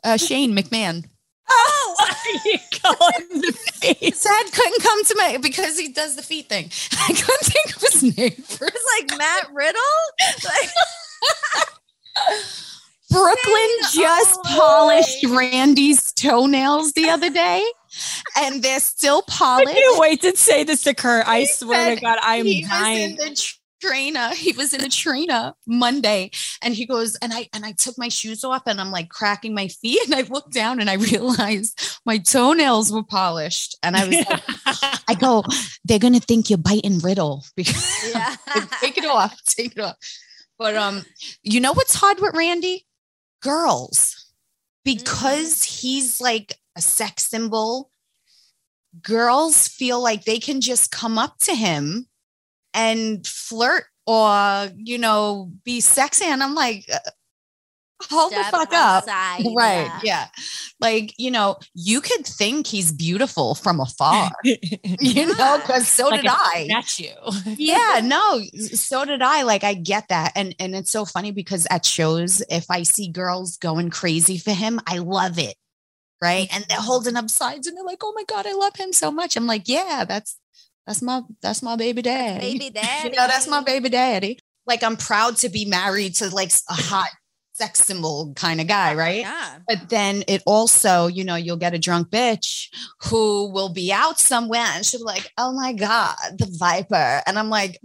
[0.03, 1.03] Uh Shane McMahon.
[1.49, 1.95] Oh,
[2.45, 3.95] you calling the?
[3.99, 6.69] His head couldn't come to me because he does the feet thing.
[6.91, 8.35] I couldn't think of his name.
[8.37, 9.81] It's like Matt Riddle.
[10.43, 10.69] Like,
[13.15, 15.23] Brooklyn just polished.
[15.25, 17.65] Randy's toenails the other day,
[18.37, 19.69] and they're still polished.
[19.69, 21.27] I can't wait to say this to Kurt.
[21.27, 24.29] I He swear to God, I am he was in the trainer.
[24.33, 28.09] He was in a trainer Monday, and he goes, and I and I took my
[28.09, 31.99] shoes off, and I'm like cracking my feet, and I looked down, and I realized
[32.05, 34.43] my toenails were polished, and I was like,
[35.07, 35.43] I go,
[35.85, 38.35] they're gonna think you're biting Riddle because yeah.
[38.81, 39.95] take it off, take it off.
[40.57, 41.05] But um,
[41.43, 42.84] you know what's hard with Randy?
[43.45, 44.33] Girls,
[44.83, 47.91] because he's like a sex symbol.
[49.03, 52.07] Girls feel like they can just come up to him
[52.73, 57.11] and flirt or you know be sexy, and I'm like, uh,
[58.09, 59.05] hold Step the fuck up.
[59.07, 59.91] Right.
[60.03, 60.27] Yeah.
[60.79, 66.21] Like, you know, you could think he's beautiful from afar, you know, because so Like
[66.21, 67.53] did I statue.
[67.57, 68.41] yeah no
[68.73, 72.41] so did i like i get that and and it's so funny because at shows
[72.49, 75.55] if i see girls going crazy for him i love it
[76.21, 76.87] right and they're mm-hmm.
[76.87, 79.47] holding up signs and they're like oh my god i love him so much i'm
[79.47, 80.37] like yeah that's
[80.85, 83.09] that's my that's my baby daddy Baby daddy.
[83.09, 86.73] you know that's my baby daddy like i'm proud to be married to like a
[86.73, 87.09] hot
[87.55, 89.59] sex symbol kind of guy uh, right Yeah.
[89.65, 92.67] but then it also, you know, you'll get a drunk bitch
[93.03, 97.21] who will be out somewhere and she'll be like, oh my God, the viper.
[97.25, 97.79] And I'm like,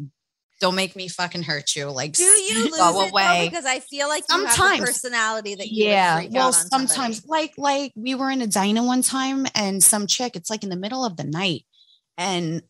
[0.61, 1.87] don't make me fucking hurt you.
[1.87, 3.47] Like, Do you lose go it away.
[3.49, 4.81] Because I feel like you have the Sometimes.
[4.81, 6.27] personality that you yeah.
[6.33, 10.51] Well, sometimes, like, like we were in a diner one time and some chick, it's
[10.51, 11.64] like in the middle of the night.
[12.18, 12.62] And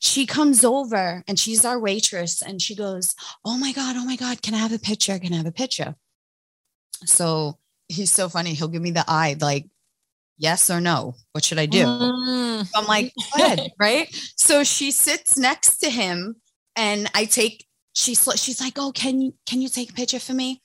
[0.00, 3.14] she comes over and she's our waitress and she goes,
[3.44, 5.18] Oh my God, oh my God, can I have a picture?
[5.18, 5.94] Can I have a picture?
[7.04, 8.54] So he's so funny.
[8.54, 9.66] He'll give me the eye, like,
[10.38, 11.14] yes or no.
[11.32, 11.84] What should I do?
[11.84, 12.68] Mm.
[12.74, 14.08] I'm like, ahead, right?
[14.36, 16.36] So she sits next to him,
[16.74, 17.66] and I take.
[17.92, 20.60] She's she's like, oh, can you can you take a picture for me?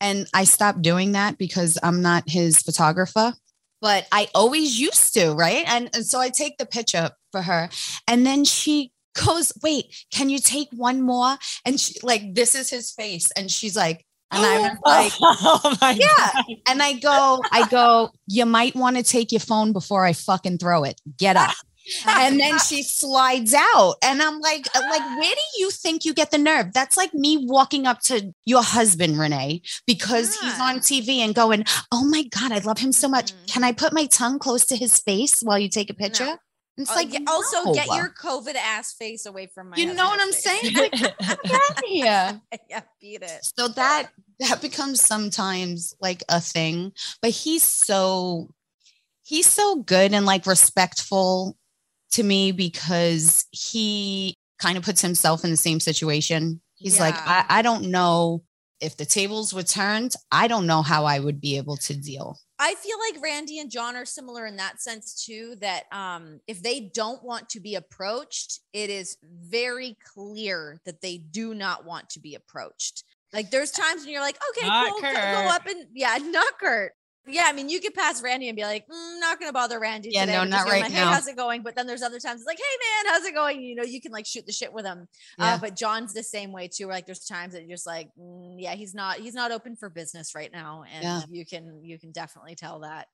[0.00, 3.32] And I stopped doing that because I'm not his photographer,
[3.80, 5.64] but I always used to, right?
[5.66, 7.70] And, and so I take the picture for her,
[8.06, 8.92] and then she
[9.24, 11.36] goes, wait, can you take one more?
[11.64, 14.04] And she like, this is his face, and she's like,
[14.36, 15.12] and I was like.
[15.20, 16.06] oh my Yeah.
[16.34, 16.44] God.
[16.68, 20.58] And I go, I go, you might want to take your phone before I fucking
[20.58, 21.00] throw it.
[21.18, 21.54] Get up.
[22.08, 23.96] And then she slides out.
[24.02, 26.72] And I'm like, like, where do you think you get the nerve?
[26.72, 31.64] That's like me walking up to your husband, Renee, because he's on TV and going,
[31.92, 33.32] Oh my God, I love him so much.
[33.34, 33.52] Mhm.
[33.52, 36.24] Can I put my tongue close to his face while you take a picture?
[36.24, 36.36] No.
[36.78, 39.76] It's Oh, like, yeah, also get your COVID ass face away from my.
[39.76, 40.74] you know what I'm husband's saying?
[40.74, 41.02] face.
[41.02, 42.40] Like, get out of here.
[42.70, 43.44] yeah, beat it.
[43.56, 44.08] so that
[44.40, 48.48] that becomes sometimes like a thing but he's so
[49.24, 51.56] he's so good and like respectful
[52.12, 56.60] to me because he kind of puts himself in the same situation.
[56.76, 58.42] He's like, I, I don't know
[58.80, 60.14] if the tables were turned.
[60.30, 62.38] I don't know how I would be able to deal.
[62.58, 65.56] I feel like Randy and Jon are similar in that sense too.
[65.60, 71.18] That um, if they don't want to be approached, it is very clear that they
[71.18, 73.04] do not want to be approached.
[73.34, 76.58] Like there's times when you're like, okay, Not cool, go- go up and yeah, not
[76.60, 76.92] Kurt.
[77.26, 80.10] Yeah, I mean, you could pass Randy and be like, mm, not gonna bother Randy.
[80.12, 80.34] Yeah, today.
[80.34, 81.08] no, not right like, now.
[81.08, 81.62] Hey, how's it going?
[81.62, 83.62] But then there's other times it's like, hey man, how's it going?
[83.62, 85.08] You know, you can like shoot the shit with him.
[85.38, 85.54] Yeah.
[85.54, 86.86] Uh, but Jon's the same way too.
[86.86, 89.74] Where like there's times that you're just like, mm, yeah, he's not he's not open
[89.74, 91.22] for business right now, and Yeah.
[91.30, 93.06] you can you can definitely tell that.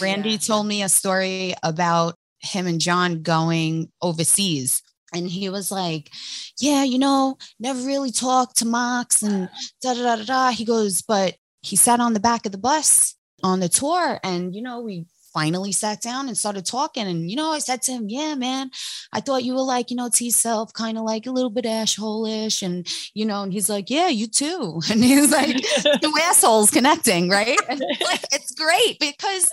[0.00, 0.36] Randy Yeah.
[0.36, 4.82] told me a story about him and Jon going overseas.
[5.14, 6.10] And he was like,
[6.58, 9.48] Yeah, you know, never really talked to Mox and
[9.82, 10.50] da da da da da.
[10.50, 14.18] He goes, But he sat on the back of the bus on the tour.
[14.22, 17.06] And, you know, we finally sat down and started talking.
[17.06, 18.70] And, you know, I said to him, Yeah, man,
[19.12, 21.66] I thought you were like, you know, to self, kind of like a little bit
[21.66, 22.62] asshole-ish.
[22.62, 24.80] And, you know, and he's like, Yeah, you too.
[24.90, 25.56] And he's like,
[26.02, 27.58] two assholes connecting, right?
[27.68, 29.48] Like it's great because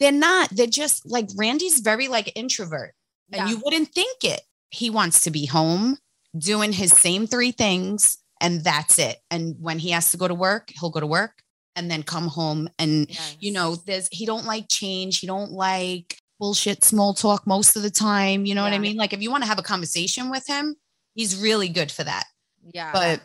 [0.00, 2.94] they're not, they're just like Randy's very like introvert.
[3.32, 3.48] And Yeah.
[3.54, 4.40] you wouldn't think it.
[4.70, 5.98] He wants to be home
[6.36, 9.18] doing his same three things, and that's it.
[9.30, 11.42] And when he has to go to work, he'll go to work
[11.76, 12.68] and then come home.
[12.78, 13.10] And
[13.40, 17.82] you know, there's he don't like change, he don't like bullshit small talk most of
[17.82, 18.46] the time.
[18.46, 18.96] You know what I mean?
[18.96, 20.76] Like if you want to have a conversation with him,
[21.14, 22.24] he's really good for that
[22.72, 23.20] yeah, but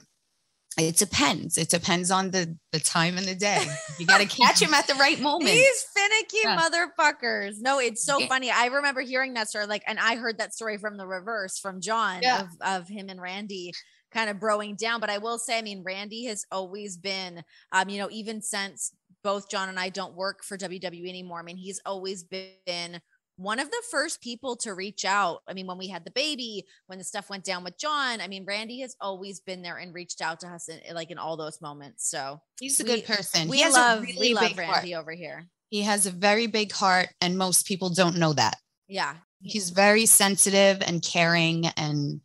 [0.78, 1.58] it depends.
[1.58, 3.66] It depends on the the time and the day.
[3.98, 5.52] You got to catch him at the right moment.
[5.52, 6.58] These finicky Yeah.
[6.58, 7.56] motherfuckers.
[7.60, 8.52] No, it's so funny.
[8.52, 11.80] I remember hearing that story, like, and I heard that story from the reverse from
[11.82, 12.42] Jon Yeah.
[12.42, 13.72] of, of him and Randy
[14.12, 15.00] kind of broing down.
[15.00, 18.92] But I will say, I mean, Randy has always been, um, you know, even since
[19.24, 21.40] both Jon and I don't work for WWE anymore.
[21.40, 23.02] I mean, he's always been
[23.38, 25.42] one of the first people to reach out.
[25.48, 28.28] I mean, when we had the baby, when the stuff went down with Jon, I
[28.28, 31.36] mean, Randy has always been there and reached out to us in, like in all
[31.38, 32.10] those moments.
[32.10, 33.48] So He's a we- good person.
[33.50, 34.78] we love, really we love big heart.
[34.78, 35.48] Randy over here.
[35.70, 38.58] He has a very big heart, and most people don't know that.
[38.88, 39.16] Yeah.
[39.42, 42.22] He's very sensitive and caring, and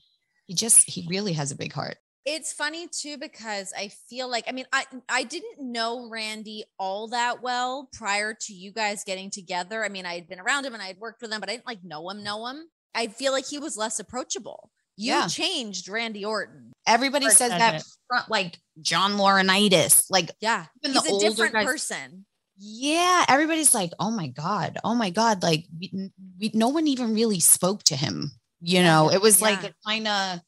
[0.46, 1.96] he just he really has a big heart.
[2.26, 7.08] It's funny too because I feel like I mean I I didn't know Randy all
[7.08, 9.84] that well prior to you guys getting together.
[9.84, 11.54] I mean I had been around him and I had worked with him, but I
[11.54, 12.64] didn't like know him know him.
[12.94, 14.70] I feel like he was less approachable.
[14.96, 15.26] You Yeah.
[15.28, 16.72] changed Randy Orton.
[16.86, 21.12] Everybody First says says that front, like John Laurinaitis, like Yeah, Even he's the a
[21.14, 22.26] older different guys- person.
[22.58, 27.14] yeah, everybody's like, oh my god, oh my god, like we, we, no one even
[27.14, 28.32] really spoke to him.
[28.60, 29.68] You know, it was like Yeah.
[29.70, 30.40] a kind of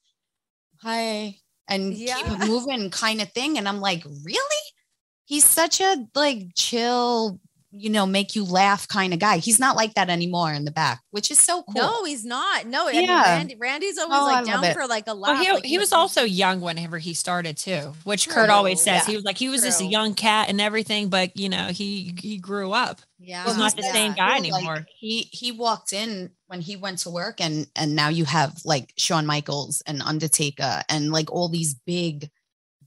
[0.83, 2.35] hi and keep Yeah.
[2.35, 4.65] it moving kind of thing, and I'm like, really?
[5.25, 7.41] He's such a like chill,
[7.75, 9.39] you know, make you laugh kind of guy.
[9.39, 11.75] He's not like that anymore in the back, which is so cool.
[11.83, 12.67] No, he's not.
[12.67, 14.75] No, I mean Randy Randy's always Oh, like love down it.
[14.75, 15.37] for like a laugh.
[15.37, 19.03] Well, he, like, he was also young whenever he started too, which Kurt always says.
[19.03, 19.11] Yeah.
[19.13, 22.15] He was like he was just a young cat and everything, but you know he
[22.21, 23.01] he grew up.
[23.19, 23.45] yeah.
[23.45, 23.93] He's not the yeah.
[23.93, 24.87] same guy cool, like, anymore.
[24.99, 28.93] he he walked in when he went to work and and now you have like
[28.99, 32.31] Shawn Michaels and Undertaker and like all these big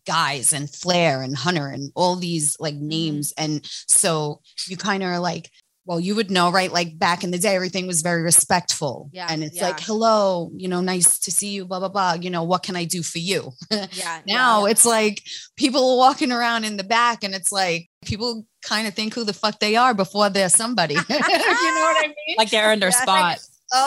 [0.06, 2.88] guys and Flair and Hunter and all these like Mm-hmm.
[2.88, 5.50] names and so you kind of are like
[5.88, 9.28] well you would know right like back in the day everything was very respectful Yeah,
[9.30, 9.68] and it's yeah.
[9.68, 12.76] like hello you know nice to see you blah blah blah you know what can
[12.76, 14.22] I do for you Yeah.
[14.28, 14.72] now yeah.
[14.72, 15.22] it's like
[15.56, 19.34] people walking around in the back and it's like people kind of think who the
[19.34, 20.94] fuck they are before they're somebody.
[20.96, 22.36] you know what I mean?
[22.38, 23.38] Like they're in their spot.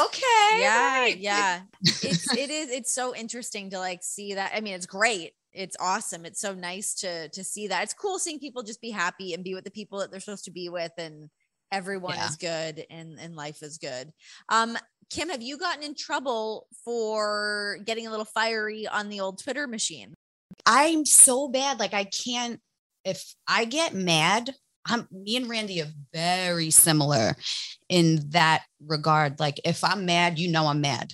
[0.06, 0.60] okay.
[0.60, 1.18] yeah right.
[1.18, 5.32] yeah it's it is it's so interesting to like see that i mean it's great
[5.52, 8.90] it's awesome it's so nice to to see that it's cool seeing people just be
[8.90, 11.30] happy and be with the people that they're supposed to be with and
[11.72, 12.28] everyone Yeah.
[12.28, 14.10] is good and and life is good
[14.48, 14.76] um
[15.10, 19.66] kim have you gotten in trouble for getting a little fiery on the old twitter
[19.66, 20.14] machine
[20.66, 21.78] I'm so bad.
[21.78, 22.60] Like I can't
[23.04, 24.54] if I get mad,
[24.86, 27.36] I'm me and Randy are very similar
[27.88, 29.40] in that regard.
[29.40, 31.12] Like if I'm mad, you know I'm mad.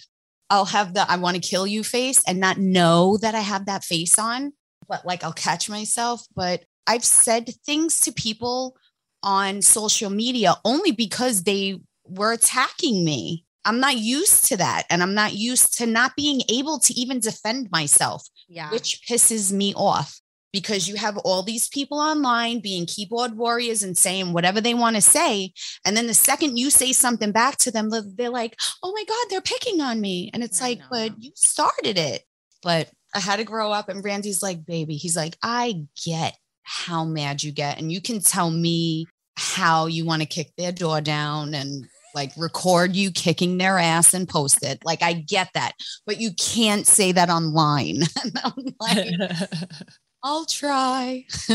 [0.51, 3.67] I'll have the I want to kill you face and not know that I have
[3.67, 4.53] that face on,
[4.89, 6.27] but like I'll catch myself.
[6.35, 8.77] But I've said things to people
[9.23, 13.45] on social media only because they were attacking me.
[13.65, 14.85] I'm not used to that.
[14.91, 19.53] And I'm not used to not being able to even defend myself yeah which pisses
[19.53, 20.21] me off
[20.55, 24.95] because you have all these people online being keyboard warriors and saying whatever they want
[24.95, 25.53] to say.
[25.85, 29.27] And then the second you say something back to them, they're like, oh my God,
[29.29, 30.31] they're picking on me.
[30.33, 30.87] And it's I like, know.
[30.93, 32.23] but you started it.
[32.63, 33.89] But I had to grow up.
[33.89, 37.81] And Randy's like, baby, he's like, I get how mad you get.
[37.81, 41.85] And you can tell me how you want to kick their door down and
[42.15, 44.85] like record you kicking their ass and post it.
[44.85, 45.73] Like I get that,
[46.07, 48.03] but you can't say that online.
[48.81, 49.09] like,
[50.25, 51.27] I'll try.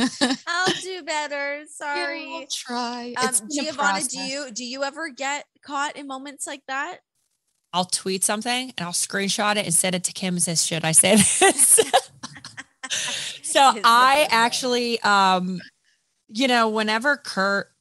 [0.48, 1.64] I'll do better.
[1.68, 2.24] Sorry.
[2.24, 3.16] Yeah, I'll try.
[3.18, 6.62] Um, It's been a Giovanna, do you do you ever get caught in moments like
[6.68, 7.00] that?
[7.74, 10.86] I'll tweet something and I'll screenshot it and send it to Kim and says, should
[10.86, 11.80] I say this?
[13.44, 15.60] so I actually, um,
[16.30, 17.72] you know, whenever Kurt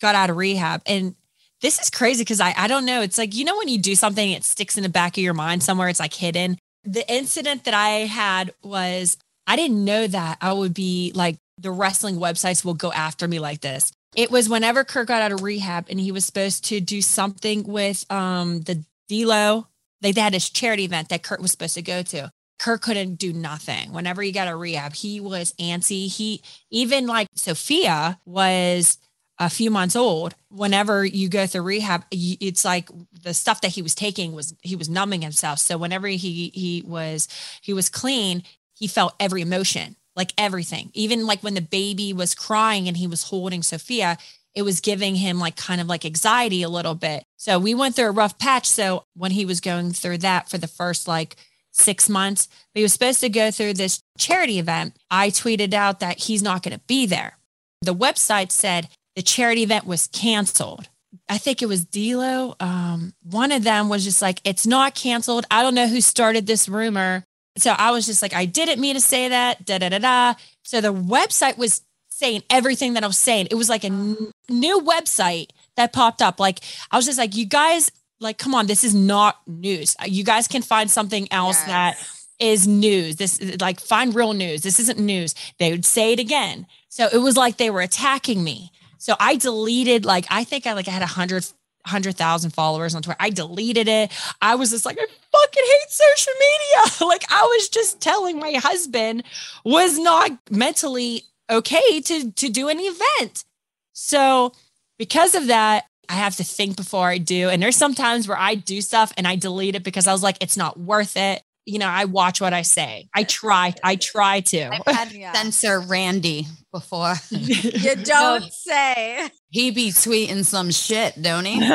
[0.00, 1.14] got out of rehab and
[1.60, 3.00] this is crazy because I, I don't know.
[3.00, 5.34] It's like, you know, when you do something, it sticks in the back of your
[5.34, 6.58] mind somewhere, it's like hidden.
[6.84, 9.16] The incident that I had was
[9.46, 13.38] I didn't know that I would be like the wrestling websites will go after me
[13.38, 13.92] like this.
[14.16, 17.64] It was whenever Kurt got out of rehab and he was supposed to do something
[17.64, 19.68] with um the Delo.
[20.00, 22.30] They they had this charity event that Kurt was supposed to go to.
[22.58, 23.92] Kurt couldn't do nothing.
[23.92, 26.08] Whenever he got a rehab, he was antsy.
[26.08, 28.98] He even like Sophia was
[29.38, 30.34] a few months old.
[30.48, 32.88] Whenever you go through rehab, it's like
[33.22, 35.58] the stuff that he was taking was he was numbing himself.
[35.58, 37.28] So whenever he he was
[37.60, 38.44] he was clean,
[38.74, 40.90] he felt every emotion, like everything.
[40.94, 44.18] Even like when the baby was crying and he was holding Sophia,
[44.54, 47.24] it was giving him like kind of like anxiety a little bit.
[47.36, 48.68] So we went through a rough patch.
[48.68, 51.36] So when he was going through that for the first like
[51.72, 54.96] six months, he was supposed to go through this charity event.
[55.10, 57.36] I tweeted out that he's not going to be there.
[57.82, 60.88] The website said the charity event was canceled.
[61.28, 62.54] I think it was Delo.
[62.60, 65.46] Um, one of them was just like, it's not canceled.
[65.50, 67.24] I don't know who started this rumor.
[67.56, 69.64] So I was just like, I didn't mean to say that.
[69.64, 70.34] Da da da da.
[70.62, 73.48] So the website was saying everything that I was saying.
[73.50, 76.40] It was like a n- new website that popped up.
[76.40, 77.90] Like I was just like, you guys,
[78.20, 79.96] like, come on, this is not news.
[80.04, 81.96] You guys can find something else that
[82.38, 83.16] is news.
[83.16, 84.62] This is like find real news.
[84.62, 85.34] This isn't news.
[85.58, 86.66] They would say it again.
[86.88, 88.70] So it was like they were attacking me.
[88.98, 91.46] So I deleted like I think I like I had a hundred
[91.86, 93.16] hundred thousand followers on Twitter.
[93.20, 94.12] I deleted it.
[94.40, 97.06] I was just like, I fucking hate social media.
[97.06, 99.24] like I was just telling my husband
[99.64, 103.44] was not mentally okay to to do an event.
[103.92, 104.52] So
[104.98, 107.48] because of that, I have to think before I do.
[107.48, 110.36] And there's sometimes where I do stuff and I delete it because I was like,
[110.40, 111.42] it's not worth it.
[111.66, 113.08] You know, I watch what I say.
[113.14, 113.74] I try.
[113.82, 114.64] I try to.
[114.86, 115.32] I've had Yeah.
[115.34, 117.14] censor Randy before.
[117.30, 119.28] You don't say.
[119.50, 121.58] he be tweeting some shit, don't he?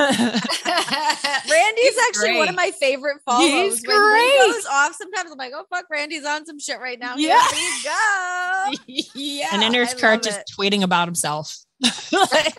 [1.50, 3.50] Randy's He's actually one of my favorite follows.
[3.50, 4.32] He's when great.
[4.32, 7.16] he goes off, sometimes I'm like, oh fuck, Randy's on some shit right now.
[7.16, 7.42] Yeah.
[7.50, 9.06] Here we go.
[9.16, 9.48] yeah.
[9.54, 10.52] and then there's I Kurt just it.
[10.58, 11.58] tweeting about himself.
[11.84, 12.52] Hey,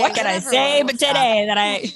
[0.00, 1.90] what can I say but today that I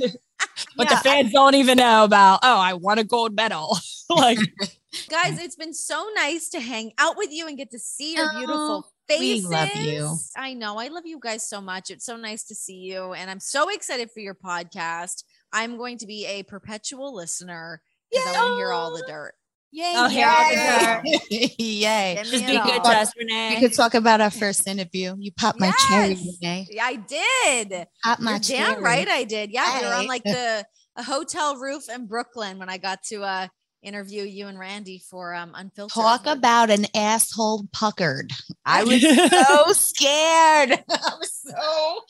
[0.76, 2.40] what Yeah, the fans don't even know about?
[2.42, 3.78] Oh, I won a gold medal.
[4.10, 4.38] like
[5.08, 8.28] Guys, it's been so nice to hang out with you and get to see your
[8.32, 10.16] Oh, beautiful we love you.
[10.36, 10.78] I know.
[10.78, 11.90] I love you guys so much.
[11.90, 13.12] It's so nice to see you.
[13.12, 15.24] And I'm so excited for your podcast.
[15.52, 19.34] I'm going to be a perpetual listener because I want to hear all the dirt.
[19.72, 19.92] Yay.
[19.96, 21.54] Oh, hear all the yay.
[21.58, 22.22] Yay.
[22.24, 25.14] Just be good to us, We could talk about our first interview.
[25.18, 26.66] You popped my cherry, Renee.
[26.70, 27.86] Yeah, I did.
[28.02, 28.74] Pop my You're cherry.
[28.74, 29.50] damn right I did.
[29.50, 30.64] Yeah, we were on like the
[30.96, 33.46] a hotel roof in Brooklyn when I got to uh
[33.82, 35.94] interview you and Randy for um unfiltered.
[35.94, 38.32] Talk about an asshole puckered.
[38.66, 39.00] I was
[39.30, 40.84] so scared.
[40.90, 42.00] I was so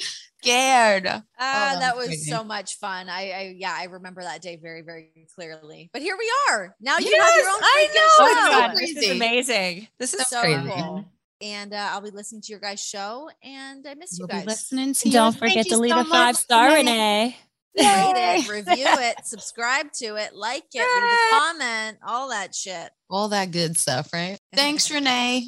[0.43, 1.07] scared.
[1.39, 2.31] Ah, Oh, that was crazy.
[2.31, 3.09] so much fun.
[3.09, 5.91] I, I yeah, I remember that day very, very clearly.
[5.93, 6.75] But here we are.
[6.81, 8.01] Now you have your own I freaking know.
[8.01, 8.41] show.
[8.41, 9.89] Oh my This is amazing.
[9.99, 10.71] This is so crazy.
[10.75, 11.05] cool.
[11.43, 14.45] And uh, I'll be listening to your guys' show, and I miss you We'll be
[14.45, 14.47] guys.
[14.47, 15.13] listening to you.
[15.15, 17.35] Don't Thank forget you to leave so a five star, Renee.
[17.35, 17.37] Renee.
[17.79, 22.91] Rate it, review it, subscribe to it, like it, leave a comment, all that shit.
[23.09, 24.39] All that good stuff, right?
[24.55, 25.47] Thanks, Renee.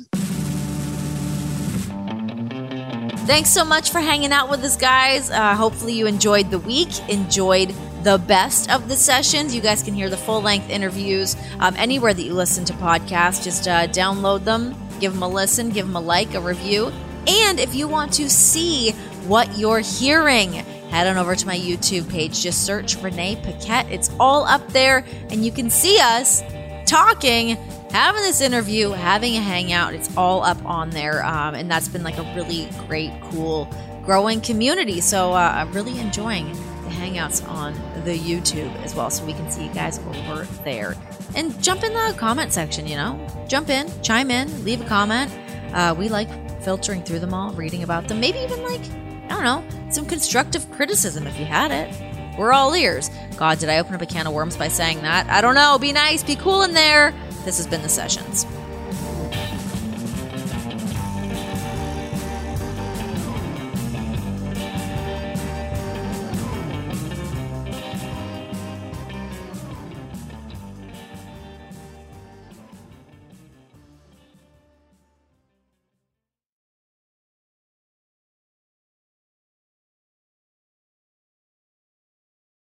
[3.25, 5.31] Thanks so much for hanging out with us, guys.
[5.31, 9.55] Uh, hopefully, you enjoyed the week, enjoyed the best of the sessions.
[9.55, 13.45] You guys can hear the full length interviews um, anywhere that you listen to podcasts.
[13.45, 16.93] Just uh, download them, give them a listen, give them a like, a review.
[17.29, 18.91] And if you want to see
[19.29, 20.53] what you're hearing,
[20.91, 22.43] head on over to my YouTube page.
[22.43, 23.87] Just search Renee Paquette.
[23.89, 26.43] It's all up there, and you can see us
[26.87, 27.57] talking,
[27.93, 29.95] having this interview, having a hangout.
[29.95, 31.25] It's all up on there.
[31.25, 33.69] Um, and that's been like a really great, cool,
[34.05, 35.01] growing community.
[35.01, 37.75] So uh, I'm really enjoying the hangouts on
[38.05, 39.11] the YouTube as well.
[39.11, 40.97] So we can see you guys over there.
[41.35, 43.25] And jump in the comment section, you know?
[43.47, 45.31] Jump in, chime in, leave a comment.
[45.73, 46.29] Uh, we like
[46.63, 48.81] filtering through them all, reading about them, maybe even like,
[49.29, 52.39] I don't know, some constructive criticism if you had it.
[52.39, 53.11] We're all ears.
[53.37, 55.29] God, did I open up a can of worms by saying that?
[55.29, 55.79] I don't know.
[55.79, 57.15] Be nice, be cool in there.
[57.45, 58.47] This has been The Sessions.